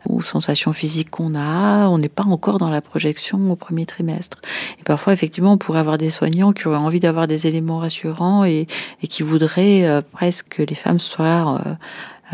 [0.09, 1.88] aux sensations physiques qu'on a.
[1.88, 4.40] On n'est pas encore dans la projection au premier trimestre.
[4.79, 8.45] Et parfois, effectivement, on pourrait avoir des soignants qui auraient envie d'avoir des éléments rassurants
[8.45, 8.66] et,
[9.03, 11.61] et qui voudraient euh, presque que les femmes soient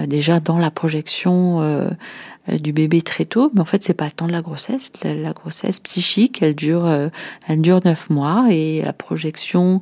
[0.07, 1.61] déjà dans la projection
[2.57, 4.91] du bébé très tôt, mais en fait c'est pas le temps de la grossesse.
[5.03, 7.09] La, grossesse psychique, elle dure, euh,
[7.47, 9.81] elle dure neuf mois et la projection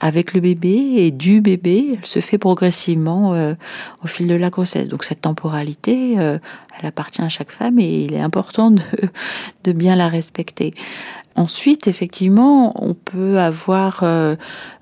[0.00, 3.54] avec le bébé et du bébé, elle se fait progressivement euh,
[4.02, 4.88] au fil de la grossesse.
[4.88, 6.40] Donc cette temporalité, elle
[6.86, 8.82] appartient à chaque femme et il est important de,
[9.64, 10.74] de bien la respecter.
[11.36, 14.04] Ensuite, effectivement, on peut avoir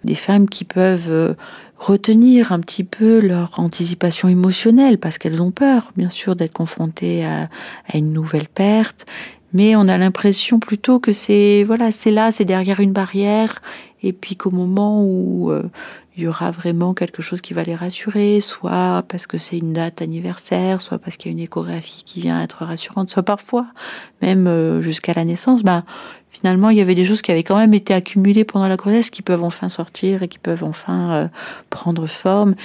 [0.04, 1.34] des femmes qui peuvent
[1.82, 7.24] retenir un petit peu leur anticipation émotionnelle parce qu'elles ont peur, bien sûr, d'être confrontées
[7.24, 7.48] à,
[7.92, 9.04] une nouvelle perte.
[9.52, 13.60] Mais on a l'impression plutôt que c'est voilà, c'est là, c'est derrière une barrière,
[14.02, 15.68] et puis qu'au moment où euh,
[16.16, 19.72] il y aura vraiment quelque chose qui va les rassurer, soit parce que c'est une
[19.72, 23.66] date anniversaire, soit parce qu'il y a une échographie qui vient être rassurante, soit parfois
[24.20, 25.84] même euh, jusqu'à la naissance, bah
[26.42, 29.10] finalement, il y avait des choses qui avaient quand même été accumulées pendant la grossesse
[29.10, 31.28] qui peuvent enfin sortir et qui peuvent enfin euh,
[31.70, 32.56] prendre forme.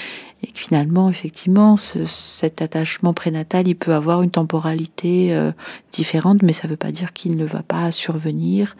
[0.42, 5.52] Et que finalement, effectivement, cet attachement prénatal, il peut avoir une temporalité euh,
[5.92, 8.76] différente, mais ça ne veut pas dire qu'il ne va pas survenir.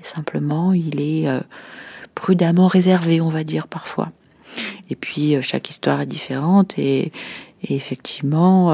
[0.00, 1.40] Et simplement, il est euh,
[2.14, 4.10] prudemment réservé, on va dire parfois.
[4.90, 7.12] Et puis, chaque histoire est différente et,
[7.62, 8.72] effectivement,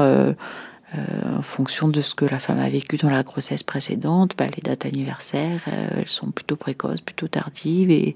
[0.95, 4.45] euh, en fonction de ce que la femme a vécu dans la grossesse précédente, bah,
[4.45, 7.91] les dates anniversaires, euh, elles sont plutôt précoces, plutôt tardives.
[7.91, 8.15] Et,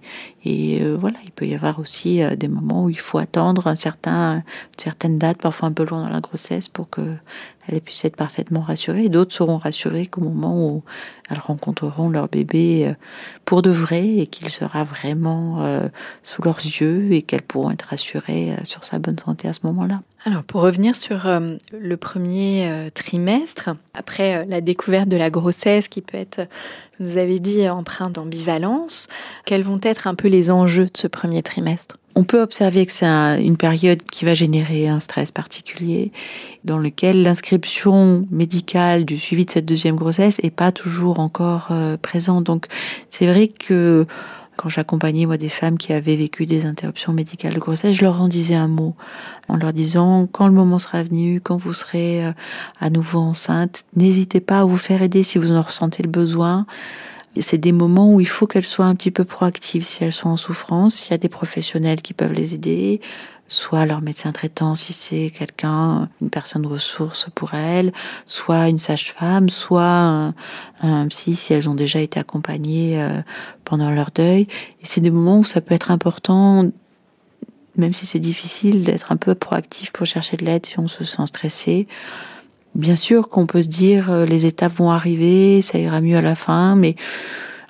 [0.81, 4.41] euh, voilà, il peut y avoir aussi des moments où il faut attendre un certain,
[4.77, 7.01] certaine date, parfois un peu loin dans la grossesse, pour que
[7.67, 9.09] elles puissent être parfaitement rassurées.
[9.09, 10.83] D'autres seront rassurées qu'au moment où
[11.29, 12.93] elles rencontreront leur bébé euh,
[13.45, 15.87] pour de vrai et qu'il sera vraiment euh,
[16.23, 19.61] sous leurs yeux et qu'elles pourront être rassurées euh, sur sa bonne santé à ce
[19.63, 20.01] moment-là.
[20.25, 21.27] Alors pour revenir sur
[21.73, 26.47] le premier trimestre, après la découverte de la grossesse qui peut être,
[27.01, 29.07] vous avez dit, empreinte d'ambivalence,
[29.45, 31.97] quels vont être un peu les enjeux de ce premier trimestre?
[32.13, 36.11] On peut observer que c'est une période qui va générer un stress particulier,
[36.65, 41.97] dans lequel l'inscription médicale du suivi de cette deuxième grossesse est pas toujours encore euh,
[41.97, 42.43] présente.
[42.43, 42.67] Donc,
[43.09, 44.05] c'est vrai que
[44.61, 48.21] quand j'accompagnais moi des femmes qui avaient vécu des interruptions médicales de grossesse, je leur
[48.21, 48.95] en disais un mot
[49.47, 52.31] en leur disant quand le moment sera venu, quand vous serez euh,
[52.79, 56.67] à nouveau enceinte, n'hésitez pas à vous faire aider si vous en ressentez le besoin
[57.39, 60.27] c'est des moments où il faut qu'elles soient un petit peu proactives si elles sont
[60.27, 61.07] en souffrance.
[61.07, 62.99] Il y a des professionnels qui peuvent les aider,
[63.51, 67.91] soit leur médecin traitant si c'est quelqu'un, une personne de ressources pour elles,
[68.25, 70.33] soit une sage-femme, soit
[70.81, 73.21] un, psy si elles ont déjà été accompagnées euh,
[73.65, 74.43] pendant leur deuil.
[74.81, 76.71] Et c'est des moments où ça peut être important,
[77.75, 81.03] même si c'est difficile, d'être un peu proactif pour chercher de l'aide si on se
[81.03, 81.87] sent stressé.
[82.73, 86.21] Bien sûr qu'on peut se dire euh, les étapes vont arriver, ça ira mieux à
[86.21, 86.95] la fin, mais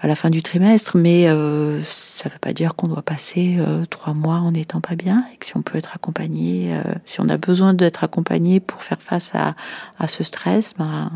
[0.01, 3.57] à la fin du trimestre, mais euh, ça ne veut pas dire qu'on doit passer
[3.59, 6.81] euh, trois mois en n'étant pas bien et que si on peut être accompagné, euh,
[7.05, 9.55] si on a besoin d'être accompagné pour faire face à,
[9.99, 11.11] à ce stress, ben,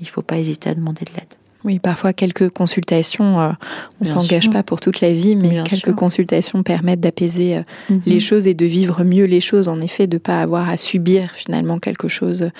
[0.00, 1.34] il ne faut pas hésiter à demander de l'aide.
[1.64, 3.50] Oui, parfois quelques consultations, euh,
[4.00, 5.96] on s'engage pas pour toute la vie, mais Bien quelques sûr.
[5.96, 8.02] consultations permettent d'apaiser euh, Mhm.
[8.06, 11.30] les choses et de vivre mieux les choses, en effet, de pas avoir à subir
[11.30, 12.50] finalement quelque chose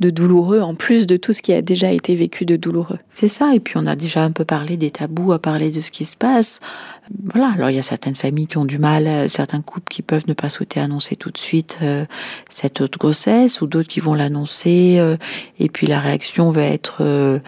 [0.00, 2.98] de douloureux, en plus de tout ce qui a déjà été vécu de douloureux.
[3.12, 5.80] C'est ça, et puis on a déjà un peu parlé des tabous, à parler de
[5.82, 6.60] ce qui se passe.
[7.24, 10.00] Voilà, alors il y a certaines familles qui ont du mal, euh, certains couples qui
[10.00, 12.06] peuvent ne pas souhaiter annoncer tout de suite euh,
[12.48, 15.16] cette autre grossesse, ou d'autres qui vont l'annoncer, euh,
[15.58, 17.40] et puis la réaction va être euh,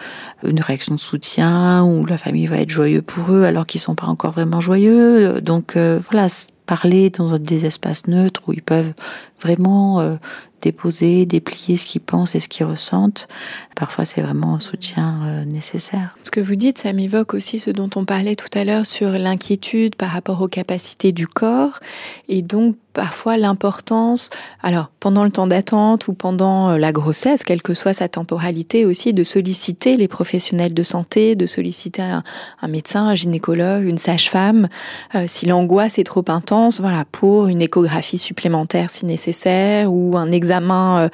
[0.43, 3.95] une réaction de soutien, ou la famille va être joyeux pour eux alors qu'ils sont
[3.95, 5.41] pas encore vraiment joyeux.
[5.41, 6.27] Donc euh, voilà,
[6.67, 8.93] parler dans des espaces neutres où ils peuvent
[9.41, 10.17] vraiment euh,
[10.61, 13.27] déposer, déplier ce qu'ils pensent et ce qu'ils ressentent.
[13.75, 16.17] Parfois, c'est vraiment un soutien euh, nécessaire.
[16.23, 19.11] Ce que vous dites, ça m'évoque aussi ce dont on parlait tout à l'heure sur
[19.11, 21.79] l'inquiétude par rapport aux capacités du corps
[22.27, 24.31] et donc parfois l'importance,
[24.63, 28.85] alors pendant le temps d'attente ou pendant euh, la grossesse, quelle que soit sa temporalité
[28.85, 32.23] aussi, de solliciter les professionnels de santé, de solliciter un,
[32.59, 34.67] un médecin, un gynécologue, une sage-femme,
[35.13, 40.31] euh, si l'angoisse est trop intense, voilà, pour une échographie supplémentaire si nécessaire ou un
[40.31, 41.09] examen euh,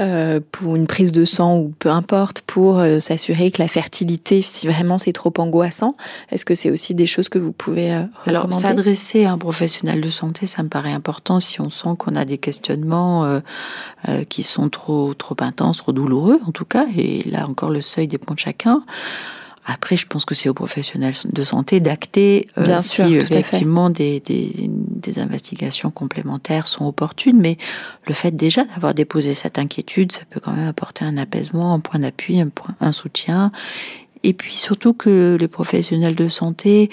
[0.00, 4.66] euh, pour une prise de sang ou peu importe pour s'assurer que la fertilité, si
[4.66, 5.96] vraiment c'est trop angoissant,
[6.30, 8.66] est-ce que c'est aussi des choses que vous pouvez euh, Alors, recommander?
[8.66, 12.24] s'adresser à un professionnel de santé, ça me paraît important si on sent qu'on a
[12.24, 13.40] des questionnements euh,
[14.08, 16.86] euh, qui sont trop trop intenses, trop douloureux en tout cas.
[16.96, 18.82] Et là encore, le seuil dépend de chacun.
[19.64, 24.18] Après, je pense que c'est aux professionnels de santé d'acter euh, si sûr, effectivement des,
[24.18, 27.40] des, des investigations complémentaires sont opportunes.
[27.40, 27.58] Mais
[28.08, 31.78] le fait déjà d'avoir déposé cette inquiétude, ça peut quand même apporter un apaisement, un
[31.78, 33.52] point d'appui, un, un soutien.
[34.24, 36.90] Et puis surtout que les professionnels de santé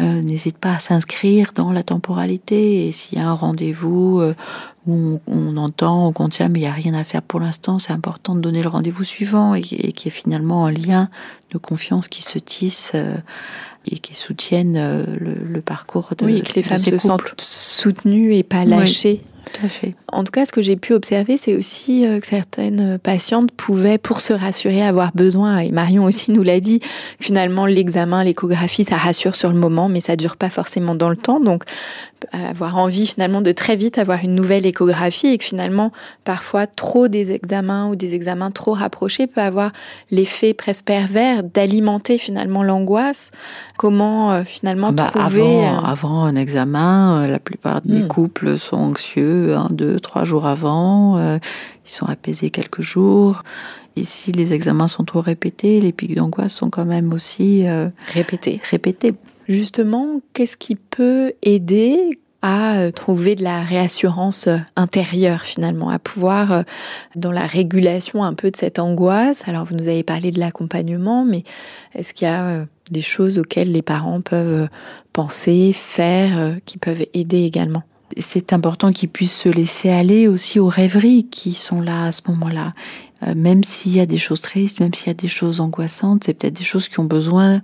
[0.00, 2.86] euh, n'hésitent pas à s'inscrire dans la temporalité.
[2.86, 4.34] Et s'il y a un rendez-vous euh,
[4.86, 7.78] où on, on entend, on contient, mais il n'y a rien à faire pour l'instant,
[7.78, 11.10] c'est important de donner le rendez-vous suivant et, et qu'il y ait finalement un lien
[11.52, 13.16] de confiance qui se tisse euh,
[13.90, 17.00] et qui soutienne euh, le, le parcours de Oui, que les femmes se couples.
[17.00, 19.20] sentent soutenues et pas Oui.
[19.48, 19.58] Lâchées.
[19.60, 19.94] Tout à fait.
[20.12, 23.98] En tout cas, ce que j'ai pu observer, c'est aussi euh, que certaines patientes pouvaient,
[23.98, 26.86] pour se rassurer, avoir besoin, et Marion aussi nous l'a dit, que
[27.20, 31.16] finalement l'examen, l'échographie, ça rassure sur le moment, mais ça dure pas forcément dans le
[31.16, 31.40] temps.
[31.40, 31.64] Donc,
[32.34, 35.92] euh, avoir envie finalement de très vite avoir une nouvelle échographie et que finalement,
[36.24, 39.72] parfois, trop des examens ou des examens trop rapprochés peut avoir
[40.10, 43.30] l'effet presque pervers d'alimenter finalement l'angoisse.
[43.76, 45.64] Comment euh, finalement Bah, trouver...
[45.64, 48.08] avant, euh, avant un examen, euh, la plupart des Hmm.
[48.08, 51.16] couples sont anxieux un, deux, trois jours avant.
[51.18, 51.38] euh,
[51.86, 53.42] ils sont apaisés quelques jours.
[53.96, 55.80] Ici, les examens sont trop répétés.
[55.80, 58.60] Les pics d'angoisse sont quand même aussi euh, répéter.
[58.70, 59.14] répétés.
[59.48, 61.98] Justement, qu'est-ce qui peut aider
[62.42, 66.62] à euh, trouver de la réassurance intérieure finalement, à pouvoir,
[67.16, 71.24] dans la régulation un peu de cette angoisse, alors vous nous avez parlé de l'accompagnement,
[71.24, 71.42] mais
[71.94, 74.68] est-ce qu'il y a des choses auxquelles les parents peuvent
[75.12, 77.82] penser, faire, qui peuvent aider également?
[78.16, 82.22] C'est important qu'ils puissent se laisser aller aussi aux rêveries qui sont là à ce
[82.28, 82.72] moment-là.
[83.26, 86.24] Euh, même s'il y a des choses tristes, même s'il y a des choses angoissantes,
[86.24, 87.60] c'est peut-être des choses qui ont besoin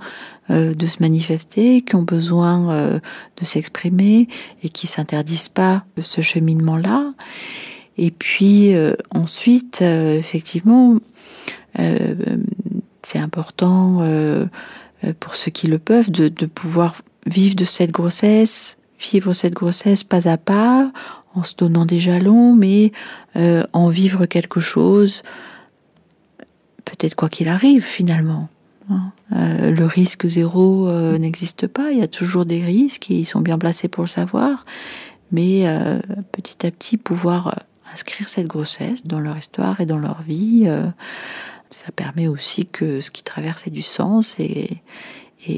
[0.51, 2.99] euh, de se manifester, qui ont besoin euh,
[3.41, 4.29] de s'exprimer
[4.63, 7.15] et qui s'interdisent pas ce cheminement-là.
[7.97, 8.75] Et puis
[9.11, 10.97] ensuite, effectivement,
[13.03, 14.05] c'est important
[15.21, 18.79] pour ceux qui le peuvent de pouvoir vivre de cette grossesse,
[19.13, 20.91] vivre cette grossesse pas à pas,
[21.35, 22.93] en se donnant des jalons, mais
[23.37, 25.23] euh, en vivre quelque chose,
[26.85, 28.49] peut-être quoi qu'il arrive finalement.
[28.91, 29.13] hein.
[29.33, 33.25] Euh, le risque zéro euh, n'existe pas, il y a toujours des risques et ils
[33.25, 34.65] sont bien placés pour le savoir,
[35.33, 35.65] mais
[36.31, 37.57] petit à petit pouvoir
[37.93, 40.69] inscrire cette grossesse dans leur histoire et dans leur vie,
[41.71, 44.83] ça permet aussi que ce qui traverse ait du sens et,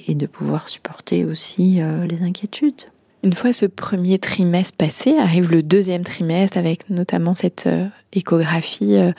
[0.08, 2.86] de pouvoir supporter aussi les inquiétudes.
[3.26, 8.98] Une fois ce premier trimestre passé, arrive le deuxième trimestre avec notamment cette euh, échographie
[8.98, 9.10] euh,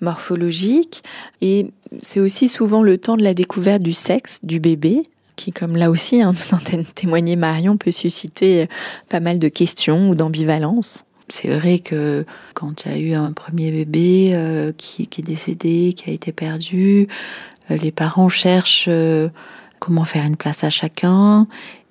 [0.00, 1.02] morphologique.
[1.40, 1.66] Et
[1.98, 5.90] c'est aussi souvent le temps de la découverte du sexe du bébé, qui, comme là
[5.90, 6.60] aussi, hein, nous en
[6.94, 8.66] témoigner Marion, peut susciter euh,
[9.08, 11.04] pas mal de questions ou d'ambivalence.
[11.28, 12.24] C'est vrai que
[12.54, 17.08] quand il y a eu un premier bébé qui, est décédé, qui a été perdu,
[17.68, 18.88] les parents cherchent
[19.80, 21.48] comment faire une place à chacun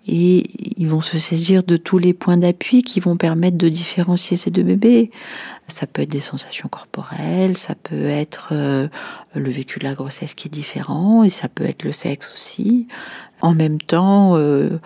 [0.08, 4.38] et ils vont se saisir de tous les points d'appui qui vont permettre de différencier
[4.38, 5.10] ces deux bébés.
[5.68, 8.88] Ça peut être des sensations corporelles, ça peut être euh,
[9.34, 12.88] le vécu de la grossesse qui est différent, et ça peut être le sexe aussi.
[13.42, 14.78] En même temps, euh,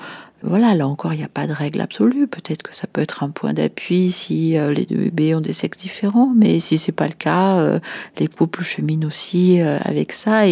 [0.41, 2.27] voilà, là encore, il n'y a pas de règle absolue.
[2.27, 5.51] Peut-être que ça peut être un point d'appui si euh, les deux bébés ont des
[5.51, 7.79] sexes différents, mais si c'est pas le cas,
[8.17, 10.47] les couples cheminent aussi avec ça.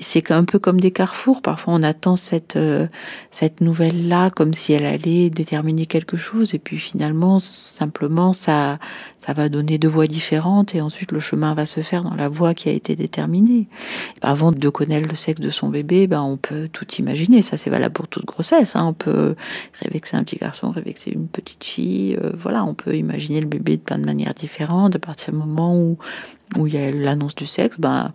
[0.00, 1.42] C'est un peu comme des carrefours.
[1.42, 2.86] Parfois, on attend cette, euh,
[3.30, 6.54] cette nouvelle-là comme si elle allait déterminer quelque chose.
[6.54, 8.78] Et puis finalement, simplement, ça,
[9.18, 10.74] ça va donner deux voies différentes.
[10.74, 13.66] Et ensuite, le chemin va se faire dans la voie qui a été déterminée.
[14.22, 17.42] Avant de connaître le sexe de son bébé, ben, on peut tout imaginer.
[17.42, 18.76] Ça, c'est valable pour toute grossesse.
[18.76, 18.86] Hein.
[18.86, 19.34] On peut
[19.80, 22.16] rêver que c'est un petit garçon, rêver que c'est une petite fille.
[22.22, 24.94] Euh, voilà, on peut imaginer le bébé de plein de manières différentes.
[24.94, 25.98] À partir du moment où,
[26.56, 28.12] où il y a l'annonce du sexe, ben,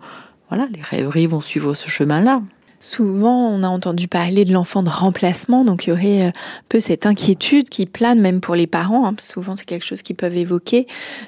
[0.50, 2.42] voilà, les rêveries vont suivre ce chemin-là.
[2.82, 6.32] Souvent, on a entendu parler de l'enfant de remplacement, donc il y aurait euh, un
[6.70, 9.06] peu cette inquiétude qui plane même pour les parents.
[9.06, 9.14] Hein.
[9.20, 10.86] souvent, c'est quelque chose qu'ils peuvent évoquer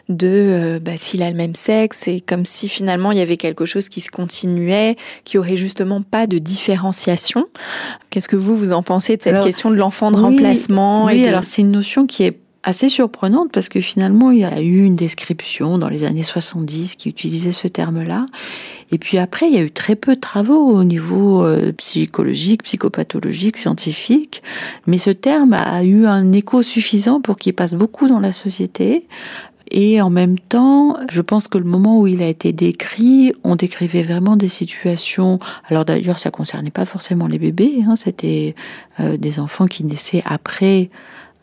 [0.09, 3.37] de euh, bah, s'il a le même sexe, c'est comme si finalement il y avait
[3.37, 7.47] quelque chose qui se continuait, qui aurait justement pas de différenciation.
[8.09, 11.45] Qu'est-ce que vous vous en pensez de cette question de l'enfant de remplacement Oui, alors
[11.45, 14.97] c'est une notion qui est assez surprenante parce que finalement, il y a eu une
[14.97, 18.27] description dans les années 70 qui utilisait ce terme-là.
[18.91, 22.63] Et puis après, il y a eu très peu de travaux au niveau euh, psychologique,
[22.63, 24.43] psychopathologique, scientifique.
[24.87, 29.09] Mais ce terme a eu un écho suffisant pour qu'il passe beaucoup dans la société.
[29.75, 33.57] Et en même temps, je pense que le moment où il a été décrit, on
[33.57, 35.39] décrivait vraiment des situations.
[35.69, 38.55] Alors d'ailleurs, ça concernait pas forcément les bébés, hein, c'était
[39.01, 40.91] euh, des enfants qui naissaient après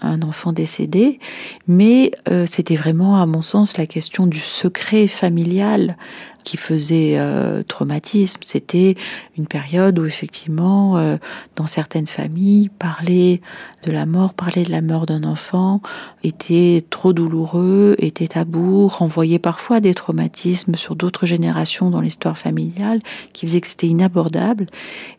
[0.01, 1.19] un enfant décédé,
[1.67, 5.97] mais euh, c'était vraiment, à mon sens, la question du secret familial
[6.43, 8.41] qui faisait euh, traumatisme.
[8.43, 8.95] C'était
[9.37, 11.17] une période où effectivement, euh,
[11.55, 13.41] dans certaines familles, parler
[13.83, 15.81] de la mort, parler de la mort d'un enfant
[16.23, 23.01] était trop douloureux, était tabou, renvoyait parfois des traumatismes sur d'autres générations dans l'histoire familiale,
[23.33, 24.67] qui faisait que c'était inabordable.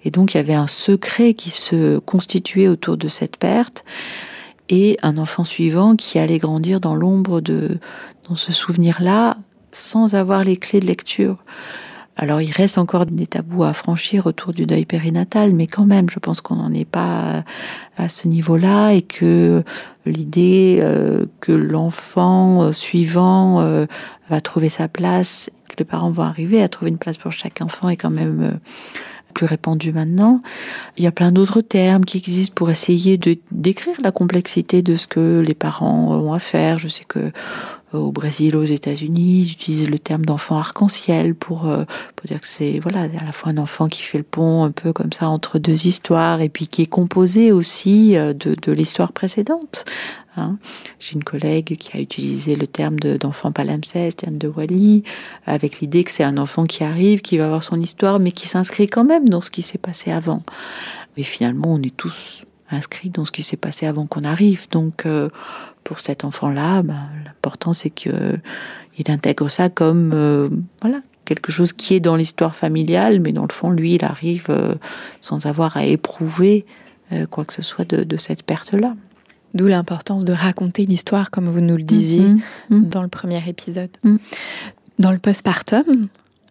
[0.04, 3.84] Et donc il y avait un secret qui se constituait autour de cette perte
[4.70, 7.78] et un enfant suivant qui allait grandir dans l'ombre de
[8.28, 9.36] dans ce souvenir-là
[9.72, 11.44] sans avoir les clés de lecture.
[12.16, 16.10] Alors il reste encore des tabous à franchir autour du deuil périnatal, mais quand même,
[16.10, 17.44] je pense qu'on n'en est pas
[17.96, 19.64] à ce niveau-là et que
[20.04, 23.86] l'idée euh, que l'enfant euh, suivant euh,
[24.28, 27.62] va trouver sa place, que les parents vont arriver à trouver une place pour chaque
[27.62, 28.60] enfant est quand même
[29.30, 30.42] plus répandu maintenant.
[30.96, 34.96] Il y a plein d'autres termes qui existent pour essayer de décrire la complexité de
[34.96, 36.78] ce que les parents ont à faire.
[36.78, 37.32] Je sais que
[37.94, 41.84] euh, au Brésil, aux États-Unis, ils utilisent le terme d'enfant arc-en-ciel pour, euh,
[42.16, 44.70] pour dire que c'est voilà à la fois un enfant qui fait le pont un
[44.70, 49.12] peu comme ça entre deux histoires et puis qui est composé aussi euh, de l'histoire
[49.12, 49.84] précédente.
[50.36, 50.58] Hein.
[50.98, 55.02] J'ai une collègue qui a utilisé le terme d'enfant palimpseste, Diane de Wally,
[55.46, 58.46] avec l'idée que c'est un enfant qui arrive, qui va avoir son histoire, mais qui
[58.46, 60.42] s'inscrit quand même dans ce qui s'est passé avant.
[61.16, 64.68] Mais finalement, on est tous inscrits dans ce qui s'est passé avant qu'on arrive.
[64.70, 65.28] Donc, euh,
[65.82, 68.40] pour cet enfant-là, ben, l'important c'est qu'il
[69.08, 70.48] intègre ça comme euh,
[70.82, 74.46] voilà quelque chose qui est dans l'histoire familiale, mais dans le fond, lui, il arrive
[74.48, 74.74] euh,
[75.20, 76.66] sans avoir à éprouver
[77.30, 78.94] quoi que ce soit de cette perte-là.
[79.54, 82.40] D'où l'importance de raconter l'histoire, comme vous nous le disiez mm-hmm.
[82.70, 82.88] Mm-hmm.
[82.88, 83.90] dans le premier épisode.
[84.04, 84.16] Mm.
[84.98, 86.08] Dans le postpartum,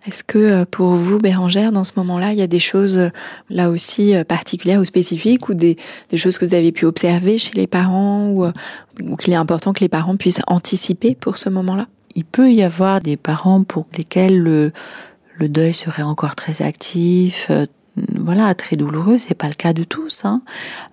[0.08, 3.10] est-ce que euh, pour vous, Bérangère, dans ce moment-là, il y a des choses euh,
[3.50, 5.78] là aussi euh, particulières ou spécifiques ou des,
[6.16, 8.46] choses que vous avez pu observer chez les parents ou,
[9.04, 11.88] ou qu'il est important que les parents puissent anticiper pour ce moment-là?
[12.16, 14.72] Il peut y avoir des parents pour lesquels le,
[15.38, 17.52] le deuil serait encore très actif,
[18.16, 19.18] voilà, très douloureux.
[19.20, 20.42] C'est pas le cas de tous, hein.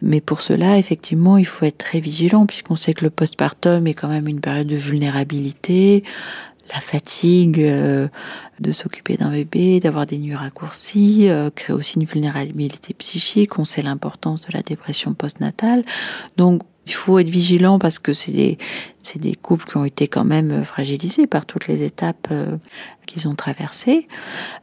[0.03, 3.95] Mais pour cela, effectivement, il faut être très vigilant puisqu'on sait que le postpartum est
[3.95, 6.05] quand même une période de vulnérabilité,
[6.73, 8.09] la fatigue euh,
[8.61, 13.59] de s'occuper d'un bébé, d'avoir des nuits raccourcies, euh, crée aussi une vulnérabilité psychique.
[13.59, 15.85] On sait l'importance de la dépression postnatale.
[16.37, 18.59] Donc, il faut être vigilant parce que c'est des,
[19.01, 22.57] c'est des couples qui ont été quand même fragilisés par toutes les étapes euh,
[23.07, 24.07] qu'ils ont traversées.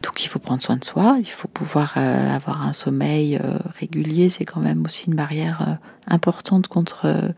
[0.01, 3.57] Donc il faut prendre soin de soi, il faut pouvoir euh, avoir un sommeil euh,
[3.77, 4.29] régulier.
[4.29, 7.33] C'est quand même aussi une barrière importante contre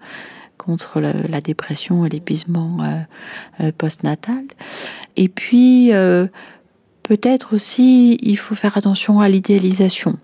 [0.58, 2.78] contre la, dépression et l'épuisement
[3.78, 4.42] postnatal.
[5.16, 5.92] Et puis
[7.04, 10.18] peut-être aussi il faut faire attention à l'idéalisation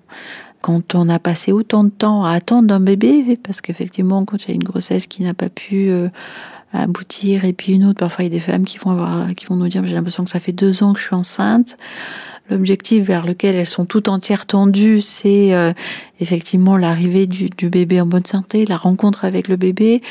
[0.61, 4.49] quand on a passé autant de temps à attendre d'un bébé, parce qu'effectivement, quand il
[4.49, 6.07] y a une grossesse qui n'a pas pu euh,
[6.71, 9.45] aboutir, et puis une autre, parfois il y a des femmes qui vont avoir, qui
[9.45, 11.77] vont nous dire, j'ai l'impression que ça fait deux ans que je suis enceinte.
[12.49, 15.73] L'objectif vers lequel elles sont tout entières tendues, c'est euh,
[16.19, 20.01] effectivement l'arrivée du, bébé en bonne santé, la rencontre avec le bébé.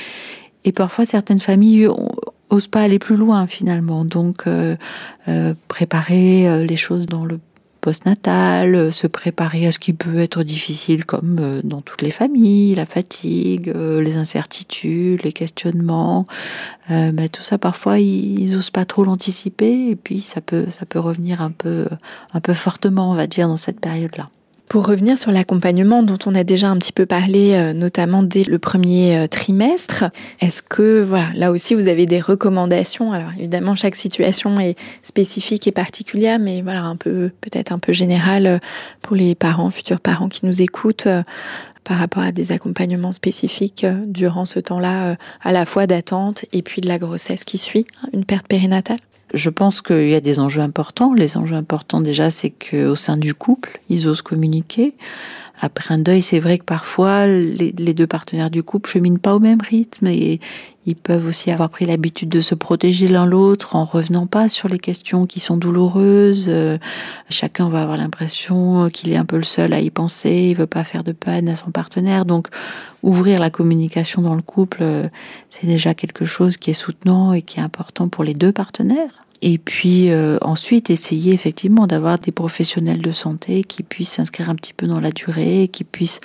[0.64, 2.09] Et parfois, certaines familles ont,
[2.51, 4.05] osent pas aller plus loin finalement.
[4.05, 4.47] Donc
[5.68, 7.39] préparer les choses dans le
[7.81, 12.11] postnatal, euh, se préparer à ce qui peut être difficile comme euh, dans toutes les
[12.11, 16.24] familles, la fatigue, euh, les incertitudes, les questionnements.
[16.89, 20.99] mais tout ça parfois ils, n'osent pas trop l'anticiper et puis ça peut ça peut
[20.99, 21.87] revenir un peu
[22.35, 24.28] un peu fortement on va dire dans cette période-là.
[24.71, 28.45] Pour revenir sur l'accompagnement dont on a déjà un petit peu parlé, euh, notamment dès
[28.45, 30.05] le premier euh, trimestre,
[30.41, 33.12] est-ce que voilà, là aussi vous avez des recommandations?
[33.12, 37.93] Alors évidemment, chaque situation est spécifique et particulière, mais voilà un peu peut-être un peu
[37.93, 38.59] général euh,
[39.03, 41.09] pour les parents, futurs parents qui nous écoutent
[41.85, 46.81] par rapport à des accompagnements spécifiques durant ce temps-là, à la fois d'attente et puis
[46.81, 48.99] de la grossesse qui suit, hein, une perte périnatale?
[49.33, 51.14] Je pense qu'il y a des enjeux importants.
[51.14, 54.95] Les enjeux importants déjà, c'est qu'au sein du couple, ils osent communiquer.
[55.63, 59.41] Après un deuil, c'est vrai que parfois les, deux partenaires du couple cheminent pas au
[59.41, 60.41] même rythme et
[60.87, 64.69] ils peuvent aussi avoir pris l'habitude de se protéger l'un l'autre en revenant pas sur
[64.69, 66.47] les questions qui sont douloureuses.
[66.49, 66.79] Euh,
[67.29, 70.67] chacun va avoir l'impression qu'il est un peu le seul à y penser, il veut
[70.67, 72.25] pas faire de peine à son partenaire.
[72.25, 72.49] Donc
[73.03, 75.09] ouvrir la communication dans le couple, euh,
[75.51, 79.25] c'est déjà quelque chose qui est soutenant et qui est important pour les deux partenaires.
[79.43, 84.55] Et puis euh, ensuite, essayer effectivement d'avoir des professionnels de santé qui puissent s'inscrire un
[84.55, 86.20] petit peu dans la durée, qui puissent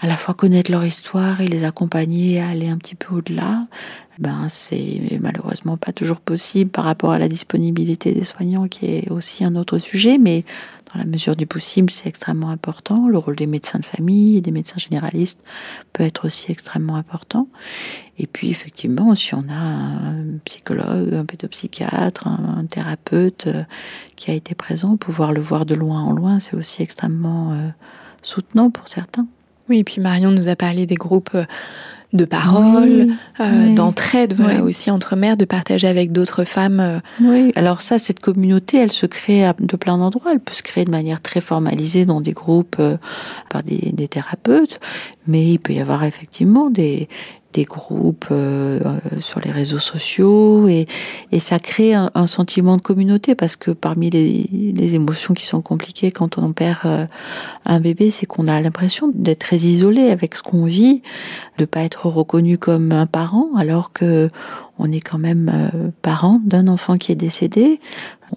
[0.00, 3.66] à la fois connaître leur histoire et les accompagner à aller un petit peu au-delà.
[4.18, 9.10] Ben, c'est malheureusement pas toujours possible par rapport à la disponibilité des soignants, qui est
[9.10, 10.44] aussi un autre sujet, mais
[10.96, 13.06] dans la mesure du possible, c'est extrêmement important.
[13.06, 15.40] Le rôle des médecins de famille et des médecins généralistes
[15.92, 17.48] peut être aussi extrêmement important.
[18.18, 23.64] Et puis, effectivement, si on a un psychologue, un pédopsychiatre, un, thérapeute euh,
[24.16, 27.68] qui a été présent, pouvoir le voir de loin en loin, c'est aussi extrêmement euh,
[28.22, 29.26] soutenant pour certains.
[29.68, 31.44] Oui, et puis Marion nous a parlé des groupes euh,
[32.12, 33.08] de parole,
[33.40, 36.80] euh, d'entraide, voilà aussi entre mères, de partager avec d'autres femmes.
[36.80, 36.98] Euh.
[37.20, 40.32] Oui, alors ça, cette communauté, elle se crée de plein d'endroits.
[40.32, 42.80] Elle peut se créer de manière très formalisée dans des groupes
[43.50, 44.80] par des, des, thérapeutes,
[45.26, 47.08] mais il peut y avoir effectivement des,
[47.56, 50.86] des groupes euh, euh, sur les réseaux sociaux et,
[51.38, 56.38] ça crée un, sentiment de communauté parce que parmi les, émotions qui sont compliquées quand
[56.38, 57.06] on perd euh,
[57.64, 61.02] un bébé, c'est qu'on a l'impression d'être très isolé avec ce qu'on vit,
[61.58, 64.30] de pas être reconnu comme un parent alors que
[64.78, 65.70] on est quand même
[66.02, 67.80] parent d'un enfant qui est décédé.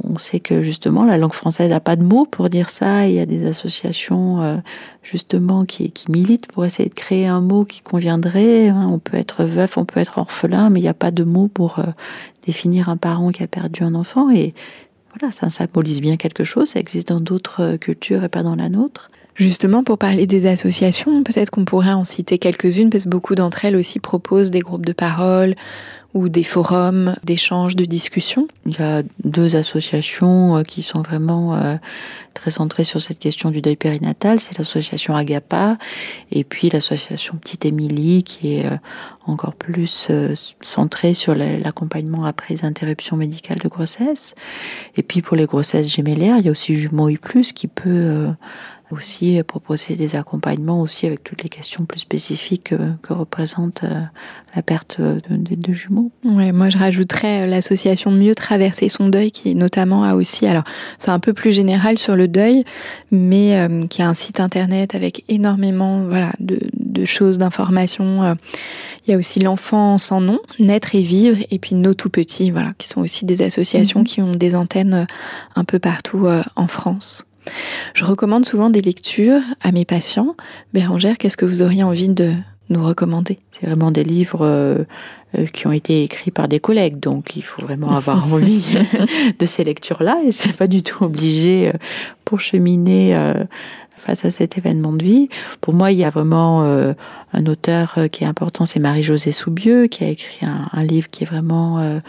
[0.04, 3.08] On sait que justement la langue française n'a pas de mots pour dire ça.
[3.08, 4.58] Il y a des associations euh,
[5.04, 8.70] justement qui, militent pour essayer de créer un mot qui conviendrait.
[8.70, 8.88] Hein.
[8.90, 11.48] On peut être veuf, on peut être orphelin, mais il n'y a pas de mot
[11.48, 11.84] pour euh,
[12.46, 14.30] définir un parent qui a perdu un enfant.
[14.30, 14.54] Et
[15.18, 16.70] voilà, ça symbolise bien quelque chose.
[16.70, 19.10] Ça existe dans d'autres cultures et pas dans la nôtre.
[19.40, 23.64] Justement, pour parler des associations, peut-être qu'on pourrait en citer quelques-unes, parce que beaucoup d'entre
[23.64, 25.56] elles aussi proposent des groupes de parole
[26.14, 28.48] ou des forums d'échange, de discussion.
[28.66, 31.76] Il y a deux associations euh, qui sont vraiment euh,
[32.34, 34.40] très centrées sur cette question du deuil périnatal.
[34.40, 35.78] C'est l'association Agapa
[36.32, 38.78] et puis l'association Petite Émilie qui est euh,
[39.28, 40.08] encore plus
[40.62, 44.34] centrée sur l'accompagnement après les interruptions médicales de grossesse.
[44.96, 47.20] Et puis pour les grossesses gémellaires, il y a aussi Jumeaux I+,
[47.54, 48.28] qui peut
[48.92, 54.02] aussi proposer des accompagnements aussi avec toutes les questions plus spécifiques que, représente euh,
[54.56, 56.12] la perte des deux jumeaux.
[56.24, 60.64] Ouais, moi je rajouterais euh, l'association Mieux traverser son deuil qui notamment a aussi, alors
[60.98, 62.64] c'est un peu plus général sur le deuil,
[63.12, 68.36] mais euh, qui a un site internet avec énormément voilà de, de choses, d'informations.
[69.06, 72.52] Il y a aussi l'enfant sans nom, naître et vivre, et puis nos tout petits,
[72.52, 74.06] voilà, qui sont aussi des associations mhm.
[74.06, 75.08] qui ont des antennes
[75.56, 77.26] un peu partout en France.
[77.94, 80.36] Je recommande souvent des lectures à mes patients.
[80.74, 82.34] Bérangère, qu'est-ce que vous auriez envie de
[82.70, 83.40] nous recommander?
[83.52, 84.84] C'est vraiment des livres euh,
[85.38, 88.78] euh, qui ont été écrits par des collègues, donc il faut vraiment avoir envie
[89.40, 91.78] de ces lectures-là et c'est pas du tout obligé euh,
[92.26, 93.18] pour cheminer
[93.98, 95.30] face à cet événement de vie.
[95.62, 100.04] Pour moi, il y a vraiment un auteur qui est important, c'est Marie-Josée Soubieux, qui
[100.04, 102.00] a écrit un, livre qui est vraiment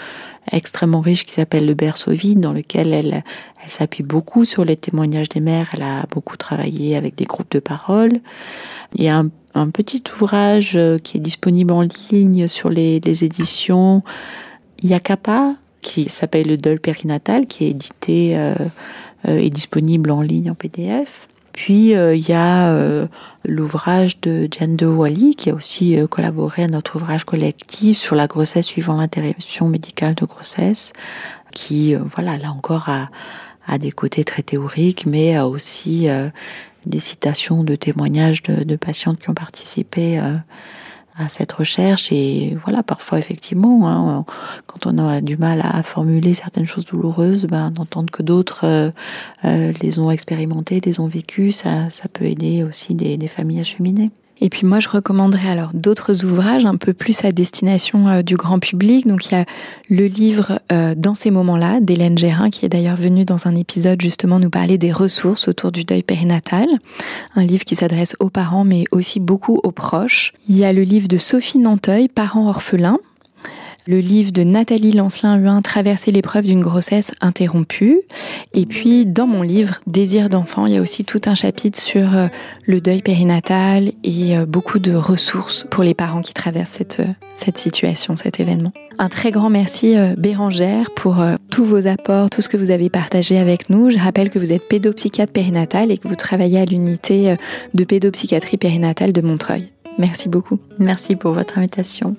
[0.53, 3.23] extrêmement riche, qui s'appelle Le berceau vide, dans lequel elle,
[3.63, 5.71] elle s'appuie beaucoup sur les témoignages des mères.
[5.73, 8.13] Elle a beaucoup travaillé avec des groupes de parole.
[8.95, 9.23] Il y a
[9.55, 14.03] un, petit ouvrage euh, qui est disponible en ligne sur les, éditions
[14.83, 18.55] Yakapa, qui s'appelle Le deuil périnatal, qui est édité euh,
[19.29, 21.29] euh, et disponible en ligne en PDF.
[21.53, 23.07] Puis il y a
[23.45, 28.67] l'ouvrage de Jane Wally qui a aussi collaboré à notre ouvrage collectif sur la grossesse
[28.67, 30.93] suivant l'interruption médicale de grossesse,
[31.53, 33.09] qui voilà là encore a,
[33.71, 36.29] a des côtés très théoriques, mais a aussi euh,
[36.87, 40.37] des citations de témoignages de, patientes qui ont participé euh,
[41.29, 44.25] cette recherche et voilà parfois effectivement hein,
[44.67, 48.91] quand on a du mal à formuler certaines choses douloureuses ben, d'entendre que d'autres euh,
[49.45, 53.65] euh, les ont expérimentées les ont vécues ça, peut aider aussi des, des familles à
[54.41, 58.37] et puis moi, je recommanderais alors d'autres ouvrages un peu plus à destination euh, du
[58.37, 59.07] grand public.
[59.07, 59.45] Donc il y a
[59.89, 64.01] le livre euh, Dans ces moments-là d'Hélène Gérin, qui est d'ailleurs venue dans un épisode
[64.01, 66.67] justement nous parler des ressources autour du deuil périnatal.
[67.35, 70.33] Un livre qui s'adresse aux parents, mais aussi beaucoup aux proches.
[70.49, 72.99] Il y a le livre de Sophie Nanteuil, Parents orphelins,
[73.87, 78.01] le livre de Nathalie Lancelin-Huin, Traverser l'épreuve d'une grossesse interrompue.
[78.55, 82.17] Et puis, dans mon livre, Désir d'enfant, il y a aussi tout un chapitre sur
[82.17, 82.27] euh,
[82.67, 87.13] le deuil périnatal et euh, beaucoup de ressources pour les parents qui traversent cette, euh,
[87.35, 88.73] cette situation, cet événement.
[88.99, 93.39] Un très grand merci Bérangère pour tous vos apports, tout ce que vous avez partagé
[93.39, 93.89] avec nous.
[93.89, 97.37] Je rappelle que vous êtes pédopsychiatre périnatal et que vous travaillez à l'unité
[97.73, 99.73] de pédopsychiatrie périnatale de Montreuil.
[99.99, 100.59] Merci beaucoup.
[100.79, 102.15] Merci pour votre invitation.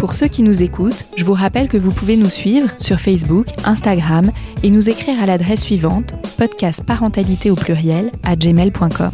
[0.00, 3.48] Pour ceux qui nous écoutent, je vous rappelle que vous pouvez nous suivre sur Facebook,
[3.66, 4.30] Instagram
[4.62, 9.10] et nous écrire à l'adresse suivante podcast parentalité au pluriel à gmail.com.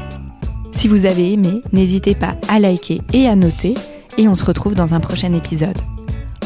[0.71, 3.75] Si vous avez aimé, n'hésitez pas à liker et à noter
[4.17, 5.77] et on se retrouve dans un prochain épisode.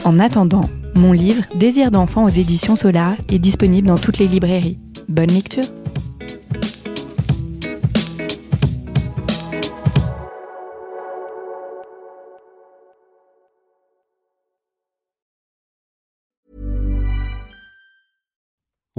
[0.05, 0.64] En attendant,
[0.95, 4.78] mon livre Désir d'enfant aux éditions Solar est disponible dans toutes les librairies.
[5.07, 5.64] Bonne lecture